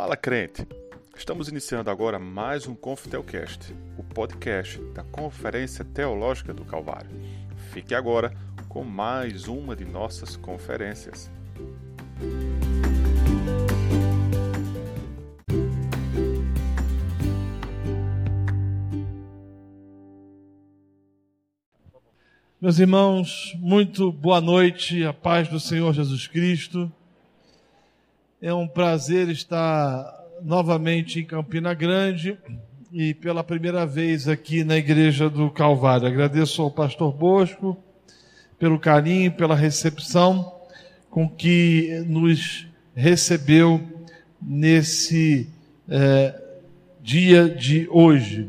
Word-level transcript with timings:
Fala 0.00 0.16
crente! 0.16 0.66
Estamos 1.14 1.48
iniciando 1.48 1.90
agora 1.90 2.18
mais 2.18 2.66
um 2.66 2.74
Confitelcast, 2.74 3.76
o 3.98 4.02
podcast 4.02 4.80
da 4.94 5.04
Conferência 5.04 5.84
Teológica 5.84 6.54
do 6.54 6.64
Calvário. 6.64 7.10
Fique 7.70 7.94
agora 7.94 8.32
com 8.66 8.82
mais 8.82 9.46
uma 9.46 9.76
de 9.76 9.84
nossas 9.84 10.36
conferências. 10.36 11.30
Meus 22.58 22.78
irmãos, 22.78 23.54
muito 23.58 24.10
boa 24.10 24.40
noite, 24.40 25.04
a 25.04 25.12
paz 25.12 25.46
do 25.48 25.60
Senhor 25.60 25.92
Jesus 25.92 26.26
Cristo. 26.26 26.90
É 28.42 28.54
um 28.54 28.66
prazer 28.66 29.28
estar 29.28 30.18
novamente 30.42 31.20
em 31.20 31.26
Campina 31.26 31.74
Grande 31.74 32.38
e 32.90 33.12
pela 33.12 33.44
primeira 33.44 33.84
vez 33.84 34.26
aqui 34.26 34.64
na 34.64 34.78
Igreja 34.78 35.28
do 35.28 35.50
Calvário. 35.50 36.06
Agradeço 36.06 36.62
ao 36.62 36.70
pastor 36.70 37.12
Bosco 37.12 37.76
pelo 38.58 38.78
carinho, 38.78 39.30
pela 39.30 39.54
recepção 39.54 40.54
com 41.10 41.28
que 41.28 42.02
nos 42.06 42.66
recebeu 42.94 43.78
nesse 44.40 45.46
é, 45.86 46.34
dia 47.02 47.46
de 47.46 47.86
hoje. 47.90 48.48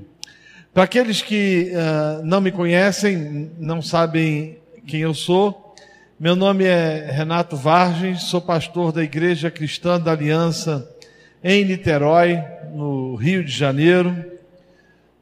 Para 0.74 0.84
aqueles 0.84 1.22
que 1.22 1.70
uh, 1.74 2.26
não 2.26 2.40
me 2.40 2.54
conhecem, 2.54 3.52
não 3.60 3.82
sabem 3.82 4.58
quem 4.88 5.02
eu 5.02 5.14
sou, 5.14 5.61
meu 6.22 6.36
nome 6.36 6.66
é 6.66 7.10
Renato 7.12 7.58
Vargens, 7.58 8.26
sou 8.26 8.40
pastor 8.40 8.92
da 8.92 9.04
Igreja 9.04 9.50
Cristã 9.50 10.00
da 10.00 10.12
Aliança 10.12 10.88
em 11.44 11.66
Niterói, 11.66 12.40
no 12.76 13.16
Rio 13.16 13.44
de 13.44 13.52
Janeiro. 13.52 14.16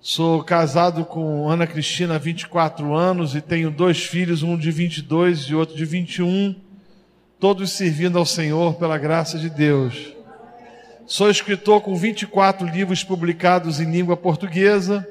Sou 0.02 0.44
casado 0.44 1.06
com 1.06 1.50
Ana 1.50 1.66
Cristina 1.66 2.16
há 2.16 2.18
24 2.18 2.94
anos 2.94 3.34
e 3.34 3.40
tenho 3.40 3.72
dois 3.72 4.04
filhos, 4.04 4.44
um 4.44 4.58
de 4.58 4.72
22 4.72 5.44
e 5.44 5.56
outro 5.56 5.74
de 5.74 5.86
21, 5.86 6.54
todos 7.40 7.72
servindo 7.72 8.18
ao 8.18 8.26
Senhor 8.26 8.74
pela 8.74 8.98
graça 8.98 9.38
de 9.38 9.50
Deus. 9.50 10.14
Sou 11.06 11.30
escritor 11.30 11.80
com 11.80 11.96
24 11.96 12.68
livros 12.68 13.06
publicados 13.06 13.80
em 13.80 13.90
língua 13.90 14.18
portuguesa 14.18 15.08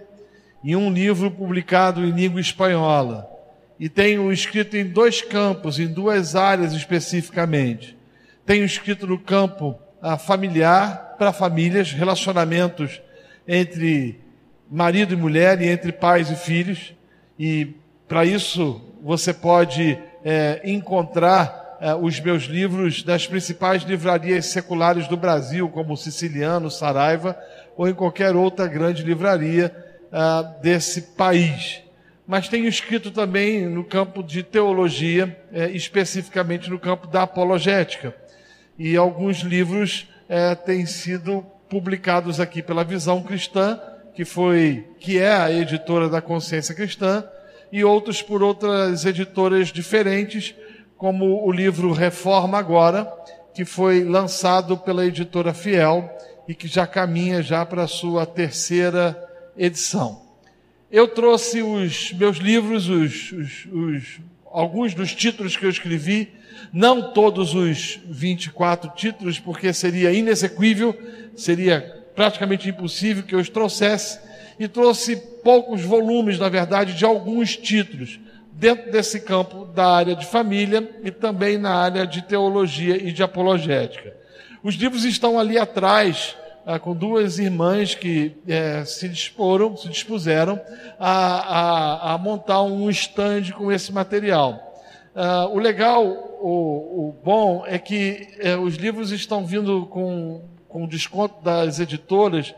e 0.63 0.77
um 0.77 0.93
livro 0.93 1.31
publicado 1.31 2.05
em 2.05 2.11
língua 2.11 2.43
espanhola 2.43 3.38
e 3.79 3.89
tenho 3.89 4.33
escrito 4.33 4.77
em 4.77 4.85
dois 4.85 5.23
campos, 5.23 5.79
em 5.79 5.87
duas 5.87 6.35
áreas 6.35 6.73
especificamente. 6.73 7.97
Tenho 8.45 8.65
escrito 8.65 9.07
no 9.07 9.19
campo 9.19 9.79
ah, 10.03 10.19
familiar, 10.19 11.17
para 11.19 11.33
famílias, 11.33 11.93
relacionamentos 11.93 13.01
entre 13.47 14.21
marido 14.71 15.15
e 15.15 15.17
mulher 15.17 15.61
e 15.61 15.69
entre 15.69 15.93
pais 15.93 16.31
e 16.31 16.37
filhos. 16.37 16.93
E 17.39 17.75
para 18.09 18.25
isso 18.25 18.81
você 19.03 19.33
pode 19.33 19.99
é, 20.25 20.61
encontrar 20.65 21.79
é, 21.81 21.95
os 21.95 22.19
meus 22.21 22.45
livros 22.45 23.05
nas 23.05 23.27
principais 23.27 23.83
livrarias 23.83 24.47
seculares 24.47 25.07
do 25.07 25.17
Brasil, 25.17 25.69
como 25.69 25.97
Siciliano, 25.97 26.71
Saraiva, 26.71 27.39
ou 27.77 27.89
em 27.89 27.95
qualquer 27.95 28.35
outra 28.35 28.67
grande 28.67 29.05
livraria 29.05 29.75
ah, 30.13 30.43
desse 30.61 31.03
país 31.03 31.83
mas 32.29 32.47
tenho 32.47 32.69
escrito 32.69 33.11
também 33.11 33.67
no 33.67 33.83
campo 33.83 34.23
de 34.23 34.43
teologia, 34.43 35.35
é, 35.51 35.71
especificamente 35.71 36.69
no 36.69 36.79
campo 36.79 37.07
da 37.07 37.23
apologética. 37.23 38.15
E 38.79 38.99
alguns 38.99 39.39
livros 39.39 40.07
é, 40.29 40.55
têm 40.55 40.85
sido 40.85 41.43
publicados 41.71 42.39
aqui 42.39 42.63
pela 42.63 42.85
Visão 42.85 43.23
Cristã, 43.23 43.81
que 44.15 44.27
foi, 44.27 44.87
que 45.01 45.19
é 45.19 45.33
a 45.33 45.51
editora 45.51 46.07
da 46.07 46.21
Consciência 46.21 46.75
Cristã, 46.75 47.25
e 47.73 47.83
outros 47.83 48.21
por 48.21 48.43
outras 48.43 49.07
editoras 49.07 49.69
diferentes, 49.69 50.55
como 50.99 51.43
o 51.47 51.51
livro 51.51 51.93
Reforma 51.93 52.59
Agora, 52.59 53.11
que 53.55 53.65
foi 53.65 54.05
lançado 54.05 54.77
pela 54.77 55.07
editora 55.07 55.55
Fiel 55.55 56.15
e 56.47 56.55
que 56.55 56.69
já 56.69 56.87
caminha 56.87 57.43
já 57.43 57.65
para 57.65 57.85
a 57.85 57.89
sua 57.89 58.27
terceira 58.27 59.17
edição. 59.57 60.28
Eu 60.91 61.07
trouxe 61.07 61.63
os 61.63 62.15
meus 62.15 62.39
livros, 62.39 62.89
os, 62.89 63.33
os, 63.33 63.67
os, 63.71 64.21
alguns 64.51 64.95
dos 64.95 65.15
títulos 65.15 65.55
que 65.55 65.67
eu 65.67 65.71
escrevi, 65.71 66.33
não 66.73 67.13
todos 67.13 67.55
os 67.55 68.01
24 68.07 68.91
títulos, 68.97 69.39
porque 69.39 69.71
seria 69.75 70.11
inexequível, 70.13 70.99
seria 71.37 71.81
praticamente 72.15 72.71
impossível 72.71 73.23
que 73.23 73.35
eu 73.35 73.39
os 73.39 73.51
trouxesse, 73.51 74.19
e 74.59 74.67
trouxe 74.67 75.17
poucos 75.45 75.83
volumes, 75.83 76.39
na 76.39 76.49
verdade, 76.49 76.95
de 76.95 77.05
alguns 77.05 77.55
títulos, 77.55 78.19
dentro 78.53 78.91
desse 78.91 79.21
campo 79.21 79.67
da 79.67 79.87
área 79.87 80.17
de 80.17 80.25
família 80.25 80.91
e 81.05 81.11
também 81.11 81.59
na 81.59 81.75
área 81.75 82.07
de 82.07 82.23
teologia 82.23 82.97
e 82.97 83.13
de 83.13 83.23
apologética. 83.23 84.17
Os 84.63 84.75
livros 84.75 85.05
estão 85.05 85.39
ali 85.39 85.59
atrás, 85.59 86.35
ah, 86.71 86.79
com 86.79 86.95
duas 86.95 87.39
irmãs 87.39 87.95
que 87.95 88.37
é, 88.47 88.85
se 88.85 89.09
disporam, 89.09 89.75
se 89.75 89.89
dispuseram 89.89 90.61
a, 91.01 92.11
a, 92.11 92.13
a, 92.13 92.19
montar 92.19 92.61
um 92.61 92.91
stand 92.91 93.53
com 93.57 93.73
esse 93.73 93.91
material. 93.91 94.79
Ah, 95.17 95.49
o 95.51 95.59
legal, 95.59 96.05
o, 96.05 97.09
o, 97.09 97.17
bom, 97.25 97.65
é 97.67 97.79
que 97.79 98.29
é, 98.39 98.55
os 98.55 98.75
livros 98.75 99.13
estão 99.13 99.47
vindo 99.47 99.87
com, 99.87 100.43
com 100.69 100.87
desconto 100.87 101.43
das 101.43 101.81
editoras, 101.81 102.55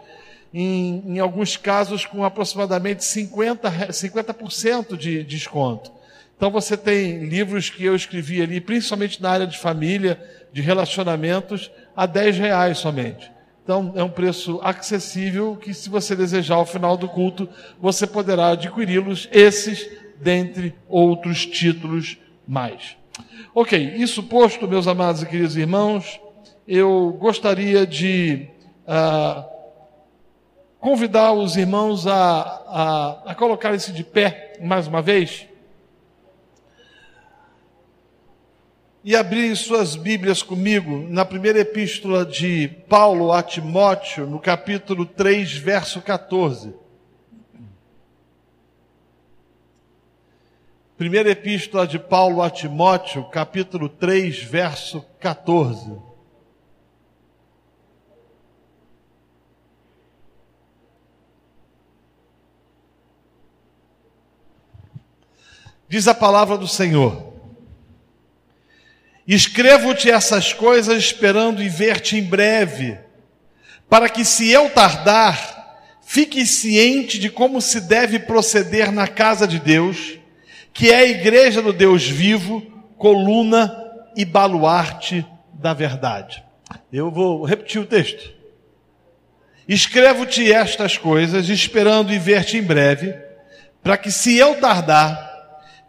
em, 0.53 1.05
em 1.07 1.21
alguns 1.21 1.57
casos 1.57 2.05
com 2.05 2.25
aproximadamente 2.25 3.05
50%, 3.05 3.93
50 3.93 4.97
de 4.97 5.23
desconto. 5.23 5.93
Então 6.37 6.51
você 6.51 6.77
tem 6.77 7.27
livros 7.27 7.71
que 7.71 7.85
eu 7.85 7.95
escrevi 7.95 8.43
ali, 8.43 8.61
principalmente 8.61 9.23
na 9.23 9.31
área 9.31 9.47
de 9.47 9.57
família, 9.57 10.21
de 10.53 10.61
relacionamentos, 10.61 11.71
a 11.95 12.07
10 12.07 12.39
reais 12.39 12.79
somente. 12.79 13.31
Então, 13.63 13.93
é 13.95 14.03
um 14.03 14.09
preço 14.09 14.59
acessível 14.63 15.57
que, 15.57 15.73
se 15.73 15.89
você 15.89 16.17
desejar 16.17 16.57
ao 16.57 16.67
final 16.67 16.97
do 16.97 17.09
culto, 17.09 17.49
você 17.81 18.07
poderá 18.07 18.49
adquiri-los, 18.49 19.29
esses 19.31 19.89
dentre 20.21 20.75
outros 20.89 21.47
títulos 21.47 22.19
mais. 22.47 22.97
Ok, 23.55 23.79
isso 23.97 24.23
posto, 24.23 24.67
meus 24.67 24.87
amados 24.87 25.23
e 25.23 25.27
queridos 25.27 25.57
irmãos, 25.57 26.21
eu 26.67 27.17
gostaria 27.19 27.87
de 27.87 28.47
uh, 28.87 29.45
convidar 30.79 31.33
os 31.33 31.57
irmãos 31.57 32.07
a, 32.07 32.13
a, 32.15 33.31
a 33.33 33.35
colocarem-se 33.35 33.93
de 33.93 34.05
pé 34.05 34.59
mais 34.61 34.87
uma 34.87 35.03
vez. 35.03 35.50
E 39.03 39.17
abrirem 39.17 39.55
suas 39.55 39.97
Bíblias 39.97 40.43
comigo 40.43 41.07
na 41.09 41.25
primeira 41.25 41.59
epístola 41.59 42.25
de 42.25 42.69
Paulo 42.89 43.33
a 43.33 43.43
Timóteo, 43.43 44.27
no 44.27 44.39
capítulo 44.39 45.07
3, 45.07 45.57
verso 45.57 46.03
14. 46.03 46.75
Primeira 50.99 51.31
epístola 51.31 51.87
de 51.87 51.99
Paulo 51.99 52.43
a 52.43 52.51
Timóteo, 52.51 53.25
capítulo 53.31 53.89
3, 53.89 54.43
verso 54.43 55.03
14. 55.19 56.11
Diz 65.89 66.07
a 66.07 66.15
palavra 66.15 66.59
do 66.59 66.69
Senhor. 66.69 67.30
Escrevo-te 69.33 70.11
essas 70.11 70.53
coisas 70.53 71.05
esperando 71.05 71.63
e 71.63 71.69
ver-te 71.69 72.17
em 72.17 72.23
breve, 72.25 72.99
para 73.89 74.09
que, 74.09 74.25
se 74.25 74.51
eu 74.51 74.69
tardar, 74.71 75.79
fiques 76.05 76.51
ciente 76.51 77.17
de 77.17 77.31
como 77.31 77.61
se 77.61 77.81
deve 77.81 78.19
proceder 78.19 78.91
na 78.91 79.07
casa 79.07 79.47
de 79.47 79.61
Deus, 79.61 80.19
que 80.73 80.91
é 80.91 80.97
a 80.97 81.05
igreja 81.07 81.63
do 81.63 81.73
Deus 81.73 82.09
vivo, 82.09 82.61
coluna 82.99 83.73
e 84.17 84.25
baluarte 84.25 85.25
da 85.55 85.73
verdade. 85.73 86.43
Eu 86.93 87.09
vou 87.09 87.45
repetir 87.45 87.81
o 87.81 87.87
texto. 87.87 88.33
Escrevo-te 89.69 90.53
estas 90.53 90.99
coisas, 90.99 91.49
esperando 91.49 92.13
e 92.13 92.19
ver-te 92.19 92.57
em 92.57 92.63
breve, 92.63 93.15
para 93.81 93.97
que, 93.97 94.11
se 94.11 94.37
eu 94.37 94.57
tardar, 94.57 95.30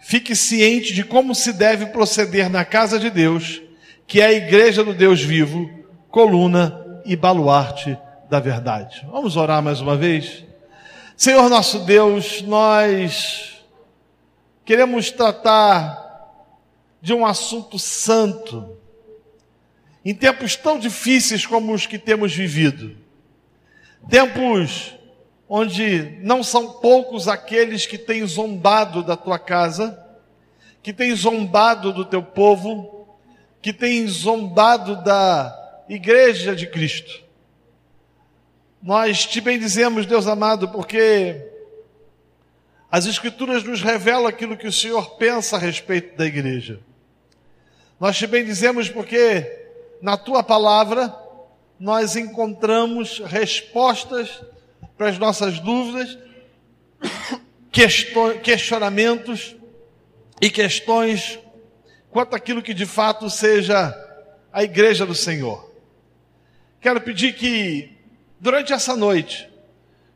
Fique 0.02 0.36
ciente 0.36 0.94
de 0.94 1.04
como 1.04 1.36
se 1.36 1.54
deve 1.54 1.86
proceder 1.86 2.50
na 2.50 2.66
casa 2.66 3.00
de 3.00 3.10
Deus, 3.12 3.62
que 4.08 4.20
é 4.20 4.26
a 4.26 4.34
igreja 4.34 4.84
do 4.84 4.96
Deus 4.96 5.22
vivo, 5.22 5.70
coluna 6.10 7.02
e 7.06 7.16
baluarte 7.16 7.98
da 8.28 8.40
verdade. 8.40 9.06
Vamos 9.12 9.38
orar 9.38 9.62
mais 9.62 9.80
uma 9.80 9.96
vez? 9.96 10.44
Senhor 11.16 11.48
nosso 11.50 11.80
Deus, 11.86 12.42
nós 12.42 13.64
queremos 14.66 15.12
tratar 15.12 16.02
de 17.00 17.14
um 17.14 17.24
assunto 17.24 17.78
santo 17.78 18.76
em 20.04 20.16
tempos 20.16 20.56
tão 20.56 20.80
difíceis 20.80 21.46
como 21.46 21.74
os 21.74 21.86
que 21.86 22.00
temos 22.00 22.36
vivido, 22.36 22.98
tempos 24.10 24.96
onde 25.54 26.18
não 26.22 26.42
são 26.42 26.80
poucos 26.80 27.28
aqueles 27.28 27.86
que 27.86 27.98
têm 27.98 28.26
zombado 28.26 29.04
da 29.04 29.18
tua 29.18 29.38
casa, 29.38 30.02
que 30.82 30.94
têm 30.94 31.14
zombado 31.14 31.92
do 31.92 32.06
teu 32.06 32.24
povo, 32.24 33.06
que 33.62 33.74
têm 33.74 34.08
zombado 34.08 35.04
da 35.04 35.84
igreja 35.90 36.56
de 36.56 36.68
Cristo. 36.68 37.22
Nós 38.82 39.26
te 39.26 39.42
bendizemos, 39.42 40.06
Deus 40.06 40.26
amado, 40.26 40.70
porque 40.70 41.46
as 42.90 43.06
Escrituras 43.06 43.62
nos 43.62 43.82
revelam 43.82 44.28
aquilo 44.28 44.56
que 44.56 44.70
o 44.70 44.72
Senhor 44.72 45.18
pensa 45.18 45.58
a 45.58 45.60
respeito 45.60 46.16
da 46.16 46.26
igreja. 46.26 46.80
Nós 48.00 48.18
te 48.18 48.26
bendizemos 48.26 48.88
porque 48.88 49.68
na 50.02 50.16
tua 50.16 50.44
palavra 50.44 51.14
nós 51.78 52.16
encontramos 52.16 53.20
respostas 53.26 54.42
para 54.98 55.10
as 55.10 55.18
nossas 55.18 55.60
dúvidas, 55.60 56.18
questionamentos 58.44 59.56
e 60.42 60.50
questões 60.50 61.40
quanto 62.10 62.36
àquilo 62.36 62.62
que 62.62 62.74
de 62.74 62.86
fato 62.86 63.30
seja 63.30 63.96
a 64.52 64.64
igreja 64.64 65.06
do 65.06 65.16
Senhor. 65.16 65.72
Quero 66.80 67.00
pedir 67.02 67.34
que 67.34 67.98
durante 68.40 68.74
essa 68.74 68.96
noite, 68.96 69.50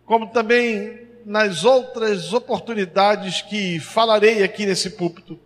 como 0.05 0.27
também 0.27 1.05
nas 1.25 1.63
outras 1.63 2.33
oportunidades 2.33 3.41
que 3.41 3.79
falarei 3.79 4.43
aqui 4.43 4.65
nesse 4.65 4.91
púlpito, 4.91 5.39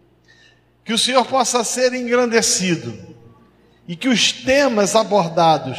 que 0.83 0.93
o 0.93 0.97
Senhor 0.97 1.25
possa 1.25 1.63
ser 1.63 1.93
engrandecido 1.93 3.15
e 3.87 3.95
que 3.95 4.09
os 4.09 4.33
temas 4.33 4.95
abordados 4.95 5.77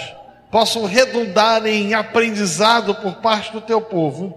possam 0.50 0.84
redundar 0.84 1.64
em 1.66 1.94
aprendizado 1.94 2.94
por 2.96 3.16
parte 3.16 3.52
do 3.52 3.60
teu 3.60 3.80
povo, 3.80 4.36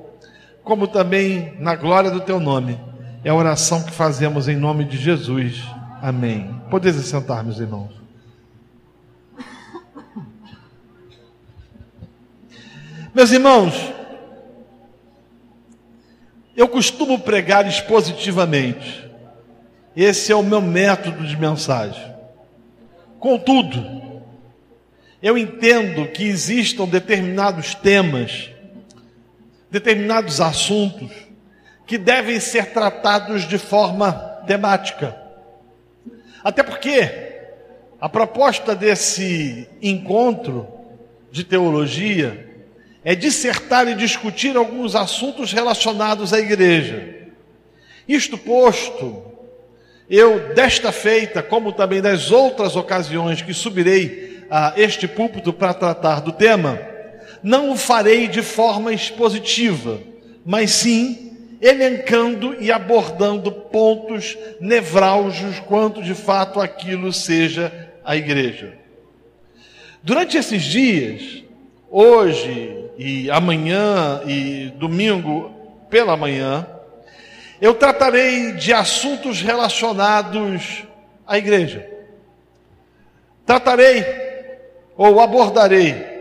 como 0.64 0.88
também 0.88 1.56
na 1.60 1.76
glória 1.76 2.12
do 2.12 2.22
teu 2.22 2.40
nome. 2.40 2.80
É 3.24 3.30
a 3.30 3.36
oração 3.36 3.84
que 3.84 3.92
fazemos 3.92 4.48
em 4.48 4.56
nome 4.56 4.86
de 4.86 4.98
Jesus. 4.98 5.64
Amém. 6.02 6.62
Podeis 6.70 6.96
sentar, 6.98 7.44
meus 7.44 7.60
irmãos. 7.60 8.04
Meus 13.14 13.32
irmãos, 13.32 13.94
eu 16.56 16.68
costumo 16.68 17.20
pregar 17.20 17.68
expositivamente. 17.68 19.08
Esse 19.96 20.32
é 20.32 20.36
o 20.36 20.44
meu 20.44 20.60
método 20.60 21.26
de 21.26 21.38
mensagem. 21.38 22.12
Contudo, 23.20 24.13
eu 25.24 25.38
entendo 25.38 26.06
que 26.10 26.26
existam 26.26 26.86
determinados 26.86 27.74
temas, 27.74 28.50
determinados 29.72 30.42
assuntos, 30.42 31.12
que 31.88 31.98
devem 31.98 32.42
ser 32.42 32.74
tratados 32.74 33.48
de 33.48 33.58
forma 33.58 34.12
temática. 34.46 35.18
Até 36.44 36.62
porque 36.62 37.10
a 38.02 38.10
proposta 38.10 38.76
desse 38.76 39.66
encontro 39.82 40.68
de 41.32 41.46
teologia 41.46 42.66
é 43.02 43.16
dissertar 43.16 43.88
e 43.88 43.96
discutir 43.96 44.58
alguns 44.58 44.94
assuntos 44.94 45.54
relacionados 45.54 46.34
à 46.34 46.40
igreja. 46.40 47.30
Isto 48.06 48.38
posto, 48.38 49.24
eu, 50.10 50.54
desta 50.54 50.92
feita, 50.92 51.42
como 51.42 51.72
também 51.72 52.02
das 52.02 52.30
outras 52.30 52.76
ocasiões 52.76 53.42
que 53.42 53.54
subirei 53.54 54.33
a 54.56 54.72
este 54.78 55.08
púlpito 55.08 55.52
para 55.52 55.74
tratar 55.74 56.22
do 56.22 56.32
tema, 56.32 56.80
não 57.42 57.72
o 57.72 57.76
farei 57.76 58.28
de 58.28 58.44
forma 58.44 58.94
expositiva, 58.94 60.00
mas 60.46 60.70
sim 60.70 61.36
elencando 61.60 62.56
e 62.62 62.72
abordando 62.72 63.52
pontos 63.52 64.38
nevrálgicos 64.62 65.60
quanto 65.62 66.04
de 66.04 66.14
fato 66.14 66.62
aquilo 66.62 67.12
seja 67.12 67.90
a 68.06 68.16
igreja. 68.16 68.78
Durante 70.04 70.38
esses 70.38 70.62
dias, 70.62 71.44
hoje 71.90 72.92
e 72.96 73.32
amanhã 73.32 74.22
e 74.28 74.72
domingo 74.78 75.52
pela 75.90 76.16
manhã, 76.16 76.68
eu 77.60 77.74
tratarei 77.74 78.52
de 78.52 78.72
assuntos 78.72 79.42
relacionados 79.42 80.84
à 81.26 81.40
igreja. 81.40 81.90
Tratarei 83.48 84.24
ou 84.96 85.20
abordarei 85.20 86.14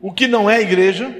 o 0.00 0.12
que 0.12 0.26
não 0.26 0.48
é 0.50 0.60
igreja. 0.60 1.14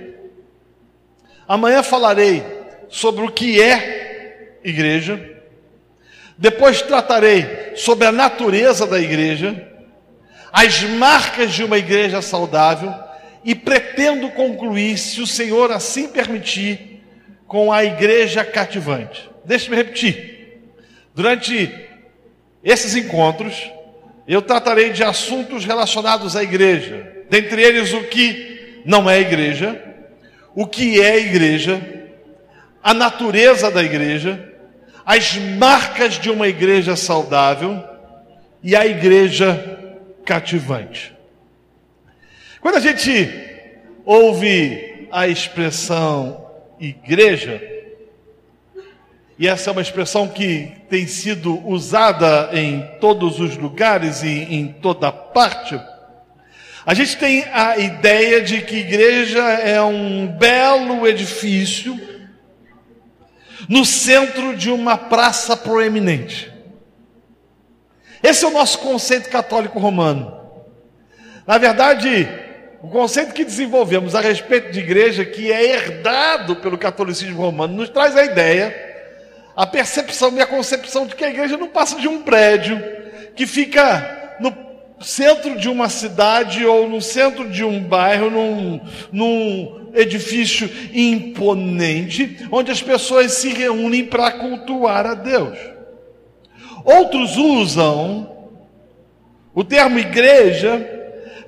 Amanhã 1.48 1.82
falarei 1.82 2.42
sobre 2.88 3.24
o 3.24 3.30
que 3.30 3.60
é 3.60 4.58
igreja. 4.62 5.32
Depois 6.36 6.82
tratarei 6.82 7.72
sobre 7.76 8.06
a 8.06 8.12
natureza 8.12 8.86
da 8.86 8.98
igreja, 8.98 9.70
as 10.52 10.82
marcas 10.82 11.52
de 11.52 11.64
uma 11.64 11.78
igreja 11.78 12.20
saudável 12.20 12.92
e 13.44 13.54
pretendo 13.54 14.30
concluir, 14.30 14.98
se 14.98 15.20
o 15.20 15.26
Senhor 15.26 15.70
assim 15.70 16.08
permitir, 16.08 17.02
com 17.46 17.72
a 17.72 17.84
igreja 17.84 18.44
cativante. 18.44 19.30
Deixe-me 19.44 19.76
repetir. 19.76 20.62
Durante 21.14 21.72
esses 22.64 22.96
encontros, 22.96 23.70
eu 24.26 24.40
tratarei 24.40 24.90
de 24.90 25.02
assuntos 25.02 25.64
relacionados 25.64 26.34
à 26.36 26.42
igreja, 26.42 27.24
dentre 27.28 27.62
eles 27.62 27.92
o 27.92 28.04
que 28.04 28.82
não 28.84 29.08
é 29.08 29.20
igreja, 29.20 29.82
o 30.54 30.66
que 30.66 31.00
é 31.00 31.18
igreja, 31.18 31.80
a 32.82 32.94
natureza 32.94 33.70
da 33.70 33.82
igreja, 33.82 34.52
as 35.04 35.36
marcas 35.36 36.18
de 36.18 36.30
uma 36.30 36.48
igreja 36.48 36.96
saudável 36.96 37.82
e 38.62 38.74
a 38.74 38.86
igreja 38.86 39.78
cativante. 40.24 41.14
Quando 42.60 42.76
a 42.76 42.80
gente 42.80 43.30
ouve 44.06 45.06
a 45.10 45.28
expressão 45.28 46.46
igreja, 46.80 47.73
e 49.38 49.48
essa 49.48 49.70
é 49.70 49.72
uma 49.72 49.82
expressão 49.82 50.28
que 50.28 50.72
tem 50.88 51.06
sido 51.06 51.66
usada 51.66 52.50
em 52.52 52.80
todos 53.00 53.40
os 53.40 53.56
lugares 53.56 54.22
e 54.22 54.28
em 54.28 54.68
toda 54.68 55.10
parte, 55.10 55.80
a 56.86 56.92
gente 56.92 57.16
tem 57.16 57.44
a 57.52 57.78
ideia 57.78 58.42
de 58.42 58.60
que 58.60 58.76
igreja 58.76 59.42
é 59.42 59.80
um 59.80 60.26
belo 60.26 61.06
edifício 61.06 61.98
no 63.68 63.84
centro 63.84 64.54
de 64.54 64.70
uma 64.70 64.98
praça 64.98 65.56
proeminente. 65.56 66.52
Esse 68.22 68.44
é 68.44 68.48
o 68.48 68.52
nosso 68.52 68.78
conceito 68.78 69.30
católico 69.30 69.78
romano. 69.78 70.34
Na 71.46 71.56
verdade, 71.56 72.28
o 72.82 72.88
conceito 72.88 73.32
que 73.32 73.44
desenvolvemos 73.44 74.14
a 74.14 74.20
respeito 74.20 74.70
de 74.70 74.80
igreja, 74.80 75.24
que 75.24 75.50
é 75.50 75.64
herdado 75.64 76.56
pelo 76.56 76.76
catolicismo 76.76 77.40
romano, 77.40 77.74
nos 77.74 77.88
traz 77.88 78.14
a 78.14 78.24
ideia, 78.24 78.93
a 79.56 79.66
percepção 79.66 80.32
e 80.36 80.40
a 80.40 80.46
concepção 80.46 81.06
de 81.06 81.14
que 81.14 81.24
a 81.24 81.30
igreja 81.30 81.56
não 81.56 81.68
passa 81.68 82.00
de 82.00 82.08
um 82.08 82.22
prédio 82.22 82.82
que 83.36 83.46
fica 83.46 84.36
no 84.40 84.52
centro 85.00 85.56
de 85.58 85.68
uma 85.68 85.88
cidade 85.88 86.64
ou 86.64 86.88
no 86.88 87.00
centro 87.00 87.48
de 87.48 87.64
um 87.64 87.82
bairro, 87.82 88.30
num, 88.30 88.80
num 89.12 89.90
edifício 89.94 90.68
imponente, 90.92 92.46
onde 92.50 92.70
as 92.70 92.82
pessoas 92.82 93.32
se 93.32 93.52
reúnem 93.52 94.04
para 94.04 94.32
cultuar 94.32 95.06
a 95.06 95.14
Deus. 95.14 95.58
Outros 96.84 97.36
usam 97.36 98.50
o 99.54 99.62
termo 99.62 99.98
igreja 99.98 100.90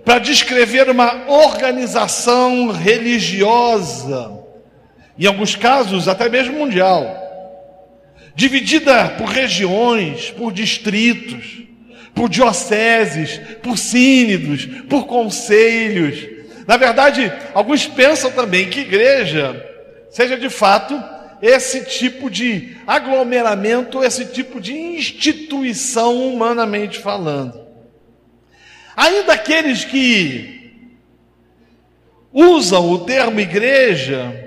para 0.04 0.20
descrever 0.20 0.88
uma 0.88 1.28
organização 1.28 2.70
religiosa, 2.70 4.38
em 5.18 5.26
alguns 5.26 5.56
casos 5.56 6.06
até 6.06 6.28
mesmo 6.28 6.58
mundial, 6.58 7.25
dividida 8.37 9.09
por 9.16 9.28
regiões, 9.28 10.31
por 10.31 10.52
distritos, 10.52 11.62
por 12.14 12.28
dioceses, 12.28 13.40
por 13.62 13.78
sínodos, 13.78 14.66
por 14.88 15.07
conselhos. 15.07 16.28
Na 16.66 16.76
verdade, 16.76 17.33
alguns 17.55 17.87
pensam 17.87 18.31
também 18.31 18.69
que 18.69 18.81
igreja 18.81 19.64
seja 20.11 20.37
de 20.37 20.50
fato 20.50 21.02
esse 21.40 21.85
tipo 21.87 22.31
de 22.31 22.76
aglomeramento, 22.87 24.05
esse 24.05 24.26
tipo 24.26 24.61
de 24.61 24.73
instituição 24.73 26.28
humanamente 26.28 26.99
falando. 26.99 27.66
Ainda 28.95 29.33
aqueles 29.33 29.85
que 29.85 30.73
usam 32.33 32.90
o 32.90 32.99
termo 32.99 33.40
igreja 33.40 34.46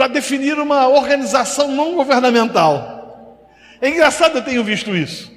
para 0.00 0.08
definir 0.08 0.58
uma 0.58 0.88
organização 0.88 1.68
não 1.68 1.94
governamental. 1.94 3.36
É 3.82 3.90
engraçado, 3.90 4.38
eu 4.38 4.42
tenho 4.42 4.64
visto 4.64 4.96
isso. 4.96 5.30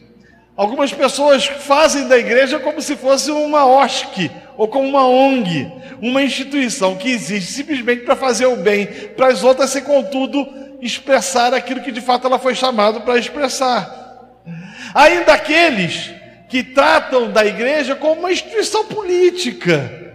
Algumas 0.55 0.93
pessoas 0.93 1.45
fazem 1.45 2.07
da 2.07 2.17
igreja 2.17 2.57
como 2.59 2.81
se 2.81 2.95
fosse 2.95 3.29
uma 3.29 3.65
OSC 3.65 4.31
ou 4.55 4.69
como 4.69 4.87
uma 4.87 5.05
ONG, 5.05 5.69
uma 6.01 6.23
instituição 6.23 6.95
que 6.95 7.09
existe 7.11 7.51
simplesmente 7.51 8.05
para 8.05 8.15
fazer 8.15 8.45
o 8.45 8.55
bem 8.55 8.85
para 9.17 9.27
as 9.27 9.43
outras, 9.43 9.69
sem 9.69 9.83
contudo 9.83 10.47
expressar 10.79 11.53
aquilo 11.53 11.81
que 11.81 11.91
de 11.91 11.99
fato 11.99 12.25
ela 12.25 12.39
foi 12.39 12.55
chamada 12.55 13.01
para 13.01 13.19
expressar. 13.19 14.39
Ainda 14.95 15.33
aqueles 15.33 16.09
que 16.47 16.63
tratam 16.63 17.29
da 17.33 17.45
igreja 17.45 17.97
como 17.97 18.21
uma 18.21 18.31
instituição 18.31 18.85
política, 18.85 20.13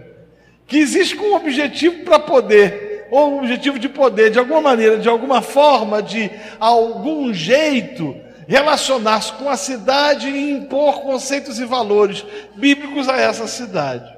que 0.65 0.79
existe 0.79 1.15
com 1.15 1.25
um 1.25 1.35
objetivo 1.35 2.03
para 2.03 2.17
poder, 2.17 2.88
ou 3.11 3.33
um 3.33 3.39
objetivo 3.39 3.79
de 3.79 3.89
poder, 3.89 4.31
de 4.31 4.39
alguma 4.39 4.61
maneira, 4.61 4.97
de 4.97 5.09
alguma 5.09 5.41
forma, 5.41 6.01
de 6.01 6.29
algum 6.59 7.33
jeito, 7.33 8.15
relacionar-se 8.47 9.33
com 9.33 9.49
a 9.49 9.57
cidade 9.57 10.27
e 10.27 10.51
impor 10.51 11.01
conceitos 11.01 11.59
e 11.59 11.65
valores 11.65 12.25
bíblicos 12.55 13.07
a 13.07 13.17
essa 13.17 13.47
cidade. 13.47 14.11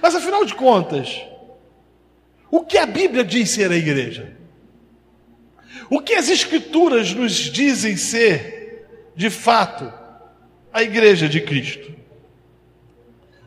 Mas 0.00 0.14
afinal 0.14 0.44
de 0.44 0.54
contas, 0.54 1.22
o 2.50 2.64
que 2.64 2.78
a 2.78 2.86
Bíblia 2.86 3.24
diz 3.24 3.50
ser 3.50 3.70
a 3.70 3.76
igreja? 3.76 4.34
O 5.90 6.00
que 6.00 6.14
as 6.14 6.28
Escrituras 6.28 7.12
nos 7.12 7.32
dizem 7.32 7.96
ser, 7.96 8.88
de 9.14 9.30
fato, 9.30 9.92
a 10.72 10.82
igreja 10.82 11.28
de 11.28 11.40
Cristo? 11.40 11.94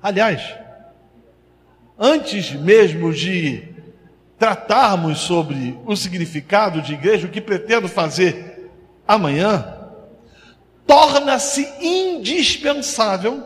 Aliás, 0.02 0.56
antes 1.98 2.52
mesmo 2.52 3.12
de 3.12 3.69
tratarmos 4.40 5.20
sobre 5.20 5.78
o 5.86 5.96
significado 5.98 6.82
de 6.82 6.94
igreja, 6.94 7.28
o 7.28 7.30
que 7.30 7.42
pretendo 7.42 7.90
fazer 7.90 8.72
amanhã, 9.06 9.78
torna-se 10.88 11.68
indispensável 11.82 13.44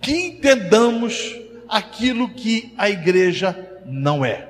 que 0.00 0.12
entendamos 0.12 1.38
aquilo 1.68 2.30
que 2.30 2.72
a 2.76 2.88
igreja 2.88 3.56
não 3.84 4.24
é. 4.24 4.48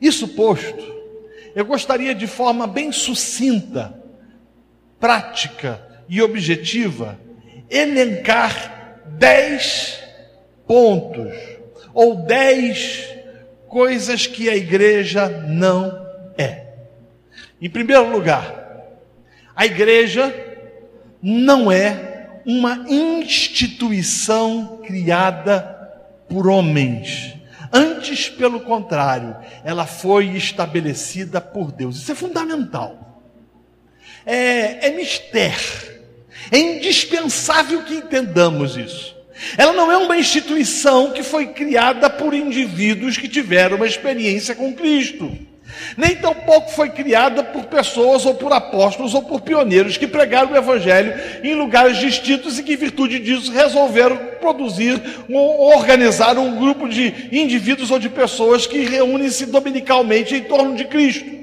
Isso 0.00 0.28
posto, 0.28 0.96
eu 1.54 1.64
gostaria 1.64 2.14
de 2.14 2.26
forma 2.26 2.66
bem 2.66 2.90
sucinta, 2.92 4.02
prática 4.98 5.80
e 6.08 6.22
objetiva, 6.22 7.18
elencar 7.68 8.98
dez 9.06 10.00
pontos 10.66 11.34
ou 11.94 12.16
dez 12.16 13.15
coisas 13.68 14.26
que 14.26 14.48
a 14.48 14.56
igreja 14.56 15.28
não 15.28 16.06
é. 16.36 16.66
Em 17.60 17.70
primeiro 17.70 18.10
lugar, 18.10 18.66
a 19.54 19.64
igreja 19.64 20.34
não 21.22 21.72
é 21.72 22.40
uma 22.44 22.84
instituição 22.88 24.80
criada 24.86 25.60
por 26.28 26.46
homens. 26.46 27.34
Antes, 27.72 28.28
pelo 28.28 28.60
contrário, 28.60 29.36
ela 29.64 29.86
foi 29.86 30.26
estabelecida 30.36 31.40
por 31.40 31.72
Deus. 31.72 31.96
Isso 31.96 32.12
é 32.12 32.14
fundamental. 32.14 33.22
É, 34.24 34.88
é 34.88 34.90
mistério. 34.90 35.96
É 36.50 36.58
indispensável 36.58 37.82
que 37.82 37.94
entendamos 37.94 38.76
isso. 38.76 39.15
Ela 39.56 39.72
não 39.72 39.90
é 39.90 39.96
uma 39.96 40.16
instituição 40.16 41.12
que 41.12 41.22
foi 41.22 41.48
criada 41.48 42.08
por 42.08 42.34
indivíduos 42.34 43.18
que 43.18 43.28
tiveram 43.28 43.76
uma 43.76 43.86
experiência 43.86 44.54
com 44.54 44.72
Cristo. 44.72 45.30
Nem 45.96 46.16
tampouco 46.16 46.70
foi 46.70 46.90
criada 46.90 47.42
por 47.42 47.64
pessoas 47.64 48.24
ou 48.24 48.34
por 48.34 48.52
apóstolos 48.52 49.14
ou 49.14 49.22
por 49.22 49.40
pioneiros 49.40 49.96
que 49.96 50.06
pregaram 50.06 50.52
o 50.52 50.56
evangelho 50.56 51.14
em 51.42 51.54
lugares 51.54 51.98
distintos 51.98 52.58
e 52.58 52.62
que, 52.62 52.74
em 52.74 52.76
virtude 52.76 53.18
disso, 53.18 53.52
resolveram 53.52 54.16
produzir 54.40 55.00
ou 55.28 55.74
organizar 55.74 56.38
um 56.38 56.56
grupo 56.56 56.88
de 56.88 57.28
indivíduos 57.30 57.90
ou 57.90 57.98
de 57.98 58.08
pessoas 58.08 58.66
que 58.66 58.80
reúnem-se 58.84 59.46
dominicalmente 59.46 60.34
em 60.34 60.44
torno 60.44 60.76
de 60.76 60.84
Cristo. 60.84 61.36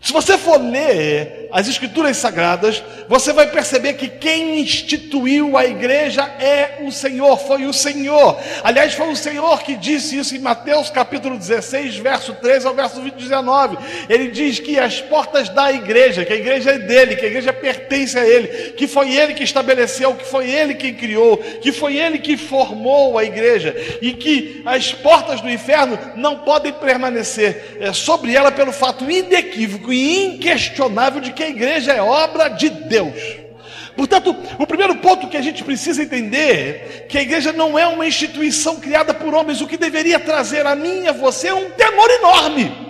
Se 0.00 0.12
você 0.12 0.36
for 0.36 0.60
ler 0.60 1.45
as 1.50 1.68
Escrituras 1.68 2.16
Sagradas, 2.16 2.82
você 3.08 3.32
vai 3.32 3.46
perceber 3.50 3.94
que 3.94 4.08
quem 4.08 4.60
instituiu 4.60 5.56
a 5.56 5.64
igreja 5.64 6.22
é 6.40 6.78
o 6.82 6.90
Senhor, 6.90 7.36
foi 7.38 7.66
o 7.66 7.72
Senhor. 7.72 8.38
Aliás, 8.62 8.94
foi 8.94 9.08
o 9.08 9.16
Senhor 9.16 9.62
que 9.62 9.76
disse 9.76 10.18
isso 10.18 10.34
em 10.34 10.40
Mateus 10.40 10.90
capítulo 10.90 11.38
16, 11.38 11.96
verso 11.96 12.34
13 12.34 12.66
ao 12.66 12.74
verso 12.74 13.00
19. 13.00 13.78
Ele 14.08 14.28
diz 14.28 14.58
que 14.58 14.78
as 14.78 15.00
portas 15.00 15.48
da 15.48 15.72
igreja, 15.72 16.24
que 16.24 16.32
a 16.32 16.36
igreja 16.36 16.72
é 16.72 16.78
dele, 16.78 17.16
que 17.16 17.24
a 17.24 17.28
igreja 17.28 17.52
pertence 17.52 18.18
a 18.18 18.26
ele, 18.26 18.72
que 18.72 18.86
foi 18.86 19.14
ele 19.14 19.34
que 19.34 19.44
estabeleceu, 19.44 20.14
que 20.14 20.24
foi 20.24 20.50
ele 20.50 20.74
que 20.74 20.92
criou, 20.92 21.36
que 21.36 21.72
foi 21.72 21.96
ele 21.96 22.18
que 22.18 22.36
formou 22.36 23.18
a 23.18 23.24
igreja 23.24 23.74
e 24.00 24.12
que 24.12 24.62
as 24.64 24.92
portas 24.92 25.40
do 25.40 25.50
inferno 25.50 25.98
não 26.16 26.38
podem 26.38 26.72
permanecer 26.72 27.76
é, 27.80 27.92
sobre 27.92 28.34
ela 28.34 28.50
pelo 28.50 28.72
fato 28.72 29.10
inequívoco 29.10 29.92
e 29.92 30.26
inquestionável 30.26 31.20
de 31.20 31.32
que 31.36 31.44
a 31.44 31.48
igreja 31.48 31.92
é 31.92 32.00
obra 32.00 32.48
de 32.48 32.70
Deus. 32.70 33.46
Portanto, 33.94 34.34
o 34.58 34.66
primeiro 34.66 34.96
ponto 34.96 35.28
que 35.28 35.36
a 35.36 35.42
gente 35.42 35.62
precisa 35.62 36.02
entender 36.02 37.02
é 37.02 37.06
que 37.08 37.16
a 37.16 37.22
igreja 37.22 37.52
não 37.52 37.78
é 37.78 37.86
uma 37.86 38.06
instituição 38.06 38.76
criada 38.76 39.14
por 39.14 39.34
homens, 39.34 39.60
o 39.60 39.66
que 39.66 39.76
deveria 39.76 40.18
trazer 40.18 40.66
a 40.66 40.74
mim 40.74 41.04
e 41.04 41.08
a 41.08 41.12
você 41.12 41.48
é 41.48 41.54
um 41.54 41.70
temor 41.70 42.10
enorme. 42.10 42.86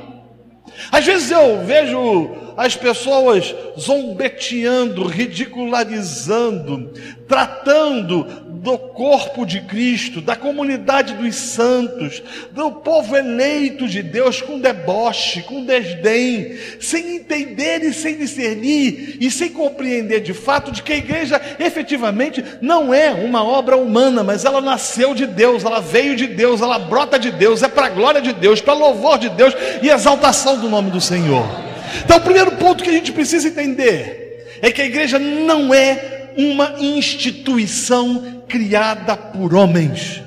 Às 0.91 1.05
vezes 1.05 1.31
eu 1.31 1.65
vejo 1.65 2.46
as 2.57 2.75
pessoas 2.75 3.55
zombeteando, 3.79 5.07
ridicularizando, 5.07 6.91
tratando 7.29 8.25
do 8.67 8.79
corpo 8.79 9.45
de 9.45 9.61
Cristo, 9.61 10.21
da 10.21 10.35
comunidade 10.35 11.15
dos 11.15 11.37
santos, 11.37 12.23
do 12.51 12.73
povo 12.73 13.15
eleito 13.15 13.87
de 13.87 14.03
Deus 14.03 14.41
com 14.41 14.59
deboche, 14.59 15.43
com 15.43 15.65
desdém, 15.65 16.57
sem 16.81 17.17
entender 17.17 17.85
e 17.85 17.93
sem 17.93 18.17
discernir 18.17 19.19
e 19.21 19.31
sem 19.31 19.51
compreender 19.51 20.21
de 20.21 20.33
fato 20.33 20.73
de 20.73 20.83
que 20.83 20.95
a 20.95 20.97
igreja 20.97 21.41
efetivamente 21.61 22.43
não 22.61 22.93
é 22.93 23.13
uma 23.13 23.45
obra 23.45 23.77
humana, 23.77 24.25
mas 24.25 24.45
ela 24.45 24.61
nasceu 24.61 25.15
de 25.15 25.27
Deus, 25.27 25.65
ela 25.65 25.81
veio 25.81 26.17
de 26.17 26.27
Deus, 26.27 26.61
ela 26.61 26.79
brota 26.79 27.19
de 27.19 27.31
Deus, 27.31 27.63
é 27.63 27.69
para 27.69 27.87
a 27.87 27.91
glória 27.91 28.21
de 28.21 28.33
Deus, 28.33 28.61
para 28.61 28.75
louvor 28.75 29.19
de 29.19 29.29
Deus 29.29 29.55
e 29.83 29.89
exaltação 29.89 30.59
do 30.59 30.69
nome 30.69 30.91
do 30.91 31.01
Senhor. 31.01 31.66
Então, 32.05 32.16
o 32.19 32.21
primeiro 32.21 32.52
ponto 32.52 32.83
que 32.83 32.90
a 32.90 32.93
gente 32.93 33.12
precisa 33.12 33.49
entender 33.49 34.59
é 34.62 34.71
que 34.71 34.83
a 34.83 34.87
igreja 34.87 35.19
não 35.19 35.73
é 35.73 36.33
uma 36.37 36.75
instituição 36.78 38.43
criada 38.49 39.16
por 39.16 39.55
homens. 39.55 40.23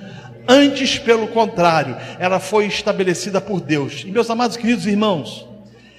Antes, 0.48 0.98
pelo 0.98 1.28
contrário, 1.28 1.96
ela 2.20 2.40
foi 2.40 2.66
estabelecida 2.66 3.40
por 3.40 3.62
Deus. 3.62 4.04
E 4.06 4.12
meus 4.12 4.30
amados 4.30 4.58
queridos 4.58 4.88
irmãos, 4.88 5.48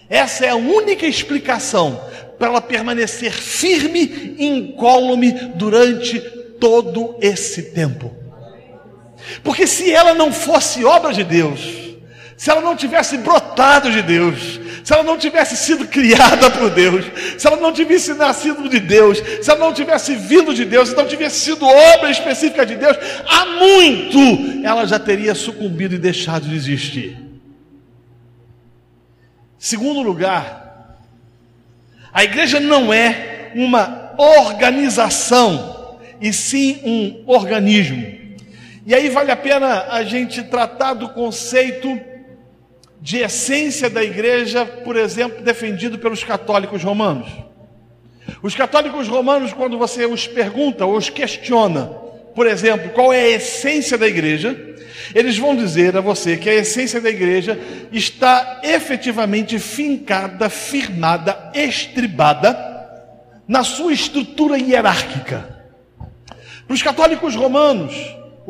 essa 0.08 0.44
é 0.44 0.48
a 0.48 0.56
única 0.56 1.06
explicação 1.06 2.00
para 2.36 2.48
ela 2.48 2.60
permanecer 2.60 3.32
firme 3.32 4.34
e 4.38 4.46
incólume 4.46 5.32
durante 5.54 6.18
todo 6.58 7.16
esse 7.20 7.70
tempo. 7.70 8.10
Porque 9.44 9.66
se 9.66 9.92
ela 9.92 10.14
não 10.14 10.32
fosse 10.32 10.84
obra 10.84 11.12
de 11.12 11.22
Deus, 11.22 11.60
se 12.36 12.50
ela 12.50 12.60
não 12.60 12.74
tivesse 12.74 13.18
brotado 13.18 13.90
de 13.90 14.02
Deus, 14.02 14.58
se 14.82 14.92
ela 14.92 15.02
não 15.02 15.18
tivesse 15.18 15.56
sido 15.56 15.86
criada 15.86 16.50
por 16.50 16.70
Deus, 16.70 17.04
se 17.38 17.46
ela 17.46 17.56
não 17.56 17.72
tivesse 17.72 18.14
nascido 18.14 18.68
de 18.68 18.80
Deus, 18.80 19.18
se 19.18 19.50
ela 19.50 19.60
não 19.60 19.72
tivesse 19.72 20.14
vindo 20.14 20.54
de 20.54 20.64
Deus, 20.64 20.88
se 20.88 20.96
não 20.96 21.06
tivesse 21.06 21.40
sido 21.40 21.66
obra 21.66 22.10
específica 22.10 22.64
de 22.64 22.76
Deus, 22.76 22.96
há 23.28 23.46
muito 23.46 24.20
ela 24.64 24.86
já 24.86 24.98
teria 24.98 25.34
sucumbido 25.34 25.94
e 25.94 25.98
deixado 25.98 26.48
de 26.48 26.54
existir. 26.54 27.16
Segundo 29.58 30.00
lugar, 30.00 30.98
a 32.12 32.24
igreja 32.24 32.58
não 32.58 32.92
é 32.92 33.52
uma 33.54 34.12
organização, 34.16 35.98
e 36.20 36.32
sim 36.32 36.80
um 36.84 37.22
organismo. 37.26 38.20
E 38.86 38.94
aí 38.94 39.08
vale 39.08 39.30
a 39.30 39.36
pena 39.36 39.86
a 39.90 40.02
gente 40.02 40.42
tratar 40.42 40.94
do 40.94 41.08
conceito 41.10 42.00
de 43.00 43.18
essência 43.18 43.88
da 43.88 44.04
igreja, 44.04 44.66
por 44.66 44.96
exemplo, 44.96 45.42
defendido 45.42 45.98
pelos 45.98 46.22
católicos 46.22 46.82
romanos. 46.82 47.28
Os 48.42 48.54
católicos 48.54 49.08
romanos, 49.08 49.52
quando 49.52 49.78
você 49.78 50.04
os 50.04 50.26
pergunta 50.26 50.84
ou 50.84 50.96
os 50.96 51.08
questiona, 51.08 51.86
por 52.34 52.46
exemplo, 52.46 52.90
qual 52.90 53.12
é 53.12 53.20
a 53.22 53.30
essência 53.30 53.96
da 53.96 54.06
igreja, 54.06 54.58
eles 55.14 55.38
vão 55.38 55.56
dizer 55.56 55.96
a 55.96 56.00
você 56.00 56.36
que 56.36 56.48
a 56.48 56.54
essência 56.54 57.00
da 57.00 57.10
igreja 57.10 57.58
está 57.90 58.60
efetivamente 58.62 59.58
fincada, 59.58 60.48
firmada, 60.48 61.50
estribada 61.54 62.68
na 63.48 63.64
sua 63.64 63.92
estrutura 63.92 64.58
hierárquica. 64.58 65.58
Para 66.66 66.74
os 66.74 66.82
católicos 66.82 67.34
romanos, 67.34 67.94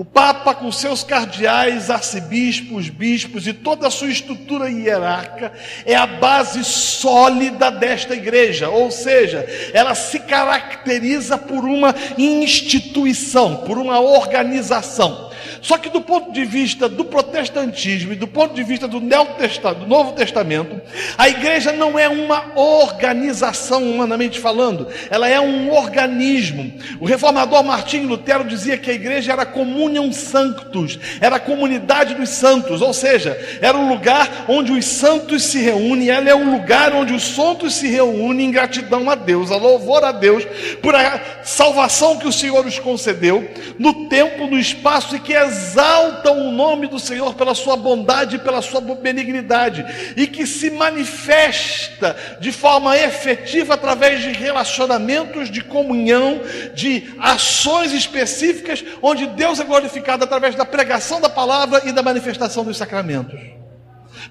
O 0.01 0.05
Papa, 0.05 0.55
com 0.55 0.73
seus 0.73 1.05
cardeais, 1.05 1.91
arcebispos, 1.91 2.89
bispos 2.89 3.47
e 3.47 3.53
toda 3.53 3.87
a 3.87 3.91
sua 3.91 4.09
estrutura 4.09 4.71
hierárquica, 4.71 5.53
é 5.85 5.95
a 5.95 6.07
base 6.07 6.65
sólida 6.65 7.71
desta 7.71 8.15
igreja, 8.15 8.71
ou 8.71 8.91
seja, 8.91 9.47
ela 9.75 9.95
se 9.95 10.21
caracteriza 10.21 11.37
por 11.37 11.67
uma 11.67 11.95
instituição, 12.17 13.59
por 13.59 13.77
uma 13.77 14.01
organização. 14.01 15.30
Só 15.61 15.79
que 15.79 15.89
do 15.89 16.01
ponto 16.01 16.33
de 16.33 16.45
vista 16.45 16.89
do 16.89 17.05
protestantismo 17.05 18.13
e 18.13 18.17
do 18.17 18.27
ponto 18.27 18.55
de 18.55 18.63
vista 18.63 18.87
do, 18.87 19.01
do 19.01 19.87
Novo 19.87 20.13
Testamento, 20.13 20.81
a 21.17 21.29
igreja 21.29 21.73
não 21.73 21.99
é 21.99 22.09
uma 22.09 22.53
organização 22.55 23.83
humanamente 23.83 24.39
falando, 24.39 24.89
ela 25.11 25.29
é 25.29 25.41
um 25.41 25.73
organismo. 25.73 26.73
O 27.01 27.05
reformador 27.05 27.63
Martinho 27.65 28.09
Lutero 28.09 28.45
dizia 28.45 28.77
que 28.77 28.91
a 28.91 28.95
igreja 28.95 29.33
era 29.33 29.47
comunhão 29.47 30.13
sanctus, 30.13 30.99
era 31.21 31.37
a 31.37 31.41
comunidade 31.41 32.15
dos 32.15 32.31
santos, 32.31 32.83
ou 32.83 32.93
seja, 32.93 33.39
era 33.61 33.77
um 33.77 33.89
lugar 33.89 34.47
onde 34.49 34.73
os 34.73 34.85
santos 34.85 35.45
se 35.45 35.59
reúnem, 35.59 36.11
ela 36.11 36.29
é 36.29 36.35
um 36.35 36.53
lugar 36.53 36.93
onde 36.95 37.13
os 37.13 37.23
santos 37.23 37.75
se 37.75 37.89
reúnem 37.89 38.49
em 38.49 38.51
gratidão 38.51 39.09
a 39.11 39.15
Deus, 39.15 39.51
a 39.51 39.57
louvor 39.57 40.05
a 40.05 40.13
Deus 40.13 40.45
por 40.83 40.95
a 40.95 41.21
salvação 41.43 42.19
que 42.19 42.29
o 42.29 42.33
Senhor 42.33 42.65
os 42.67 42.79
concedeu 42.79 43.49
no 43.79 44.09
tempo, 44.09 44.47
no 44.47 44.59
espaço 44.59 45.17
e 45.17 45.21
que 45.21 45.30
é 45.35 45.41
exaltam 45.51 46.49
o 46.49 46.53
nome 46.53 46.87
do 46.87 46.99
Senhor 46.99 47.35
pela 47.35 47.55
sua 47.55 47.77
bondade 47.77 48.37
e 48.37 48.39
pela 48.39 48.63
sua 48.63 48.81
benignidade, 48.81 49.85
e 50.17 50.27
que 50.27 50.47
se 50.47 50.71
manifesta 50.71 52.17
de 52.41 52.53
forma 52.53 52.97
efetiva 52.97 53.75
através 53.75 54.21
de 54.23 54.31
relacionamentos, 54.31 55.51
de 55.51 55.63
comunhão, 55.63 56.41
de 56.75 57.15
ações 57.19 57.93
específicas, 57.93 58.85
onde 59.03 59.27
Deus 59.27 59.61
é 59.61 59.65
glorificado 59.65 60.25
através 60.25 60.55
da 60.55 60.65
pregação 60.65 61.21
da 61.21 61.29
palavra 61.29 61.83
e 61.85 61.93
da 61.93 62.03
manifestação 62.03 62.65
dos 62.65 62.77
sacramentos. 62.77 63.41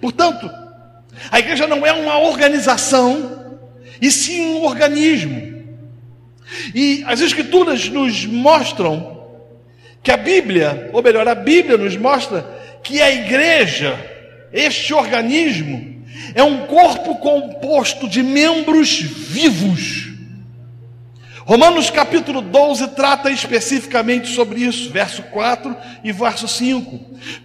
Portanto, 0.01 0.49
a 1.31 1.39
igreja 1.39 1.67
não 1.67 1.85
é 1.85 1.91
uma 1.91 2.19
organização, 2.19 3.59
e 4.01 4.09
sim 4.11 4.41
um 4.41 4.63
organismo. 4.63 5.59
E 6.73 7.03
as 7.05 7.21
Escrituras 7.21 7.89
nos 7.89 8.25
mostram 8.25 9.18
que 10.01 10.11
a 10.11 10.17
Bíblia, 10.17 10.89
ou 10.93 11.03
melhor, 11.03 11.27
a 11.27 11.35
Bíblia 11.35 11.77
nos 11.77 11.95
mostra 11.97 12.45
que 12.83 13.01
a 13.01 13.11
igreja, 13.11 13.97
este 14.51 14.93
organismo, 14.93 16.03
é 16.33 16.43
um 16.43 16.65
corpo 16.65 17.15
composto 17.15 18.07
de 18.07 18.23
membros 18.23 19.01
vivos. 19.01 20.09
Romanos 21.49 21.89
capítulo 21.89 22.41
12 22.41 22.89
trata 22.89 23.31
especificamente 23.31 24.27
sobre 24.27 24.59
isso, 24.59 24.91
verso 24.91 25.23
4 25.23 25.75
e 26.03 26.11
verso 26.11 26.47
5. 26.47 26.95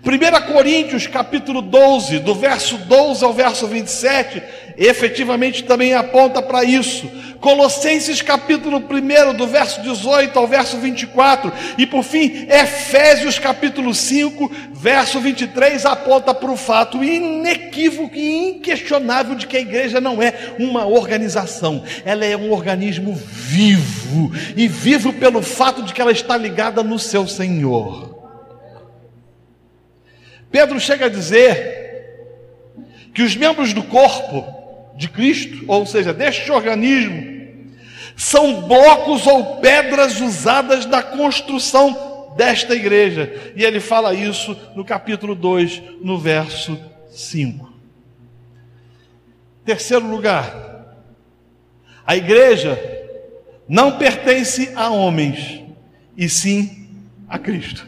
1 0.05 0.53
Coríntios 0.53 1.07
capítulo 1.07 1.63
12, 1.63 2.19
do 2.19 2.35
verso 2.35 2.77
12 2.77 3.25
ao 3.25 3.33
verso 3.33 3.67
27, 3.67 4.43
efetivamente 4.77 5.65
também 5.65 5.95
aponta 5.95 6.43
para 6.43 6.65
isso. 6.65 7.11
Colossenses 7.45 8.23
capítulo 8.23 8.79
1, 8.79 9.35
do 9.35 9.47
verso 9.47 9.83
18 9.83 10.39
ao 10.39 10.47
verso 10.47 10.79
24, 10.79 11.53
e 11.77 11.87
por 11.87 12.03
fim, 12.03 12.47
Efésios 12.49 13.39
capítulo 13.39 13.95
5, 13.95 14.51
verso 14.73 15.21
23, 15.21 15.85
aponta 15.85 16.33
para 16.33 16.51
o 16.51 16.57
fato 16.57 17.05
inequívoco 17.05 18.17
e 18.17 18.49
inquestionável 18.49 19.35
de 19.35 19.47
que 19.47 19.59
a 19.59 19.61
igreja 19.61 20.01
não 20.01 20.23
é 20.23 20.55
uma 20.59 20.87
organização, 20.87 21.85
ela 22.03 22.25
é 22.25 22.35
um 22.35 22.51
organismo 22.51 23.15
vivo, 23.15 24.33
e 24.57 24.67
vivo 24.67 25.13
pelo 25.13 25.43
fato 25.43 25.83
de 25.83 25.93
que 25.93 26.01
ela 26.01 26.13
está 26.13 26.39
ligada 26.39 26.83
no 26.83 26.99
seu 26.99 27.29
Senhor. 27.29 28.25
Pedro 30.51 30.81
chega 30.81 31.07
a 31.07 31.11
dizer 31.11 31.85
que 33.13 33.23
os 33.23 33.37
membros 33.37 33.75
do 33.75 33.83
corpo 33.83 34.64
de 34.97 35.09
Cristo, 35.09 35.65
ou 35.67 35.85
seja, 35.87 36.13
deste 36.13 36.51
organismo, 36.51 37.35
são 38.17 38.63
blocos 38.63 39.27
ou 39.27 39.57
pedras 39.57 40.21
usadas 40.21 40.87
na 40.87 41.03
construção 41.03 42.35
desta 42.37 42.75
igreja. 42.75 43.53
E 43.57 43.65
ele 43.65 43.81
fala 43.81 44.15
isso 44.15 44.57
no 44.75 44.85
capítulo 44.85 45.35
2, 45.35 45.83
no 46.01 46.19
verso 46.19 46.79
5. 47.11 47.73
Terceiro 49.65 50.07
lugar, 50.07 50.97
a 52.07 52.17
igreja 52.17 52.79
não 53.69 53.99
pertence 53.99 54.73
a 54.77 54.91
homens, 54.91 55.63
e 56.17 56.29
sim 56.29 56.89
a 57.29 57.39
Cristo. 57.39 57.87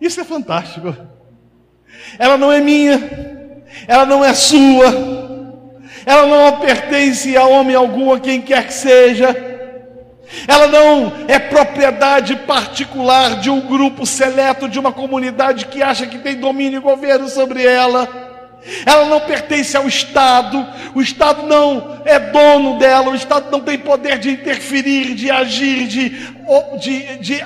Isso 0.00 0.20
é 0.20 0.24
fantástico. 0.24 0.96
Ela 2.18 2.38
não 2.38 2.52
é 2.52 2.60
minha, 2.60 2.98
ela 3.86 4.06
não 4.06 4.24
é 4.24 4.32
sua, 4.34 4.86
ela 6.06 6.26
não 6.26 6.58
pertence 6.58 7.36
a 7.36 7.44
homem 7.44 7.74
algum, 7.74 8.12
a 8.12 8.20
quem 8.20 8.40
quer 8.40 8.66
que 8.66 8.74
seja, 8.74 9.54
ela 10.48 10.66
não 10.66 11.12
é 11.28 11.38
propriedade 11.38 12.36
particular 12.36 13.40
de 13.40 13.50
um 13.50 13.60
grupo 13.60 14.04
seleto, 14.04 14.68
de 14.68 14.78
uma 14.78 14.92
comunidade 14.92 15.66
que 15.66 15.82
acha 15.82 16.06
que 16.06 16.18
tem 16.18 16.36
domínio 16.36 16.78
e 16.78 16.82
governo 16.82 17.28
sobre 17.28 17.64
ela. 17.64 18.22
Ela 18.86 19.04
não 19.04 19.20
pertence 19.20 19.76
ao 19.76 19.86
Estado, 19.86 20.66
o 20.94 21.02
Estado 21.02 21.42
não 21.42 22.00
é 22.04 22.18
dono 22.18 22.78
dela, 22.78 23.10
o 23.10 23.14
Estado 23.14 23.50
não 23.50 23.60
tem 23.60 23.78
poder 23.78 24.18
de 24.18 24.30
interferir, 24.30 25.14
de 25.14 25.30
agir, 25.30 25.86
de, 25.86 26.08
de, 26.78 27.16
de, 27.18 27.18
de 27.18 27.44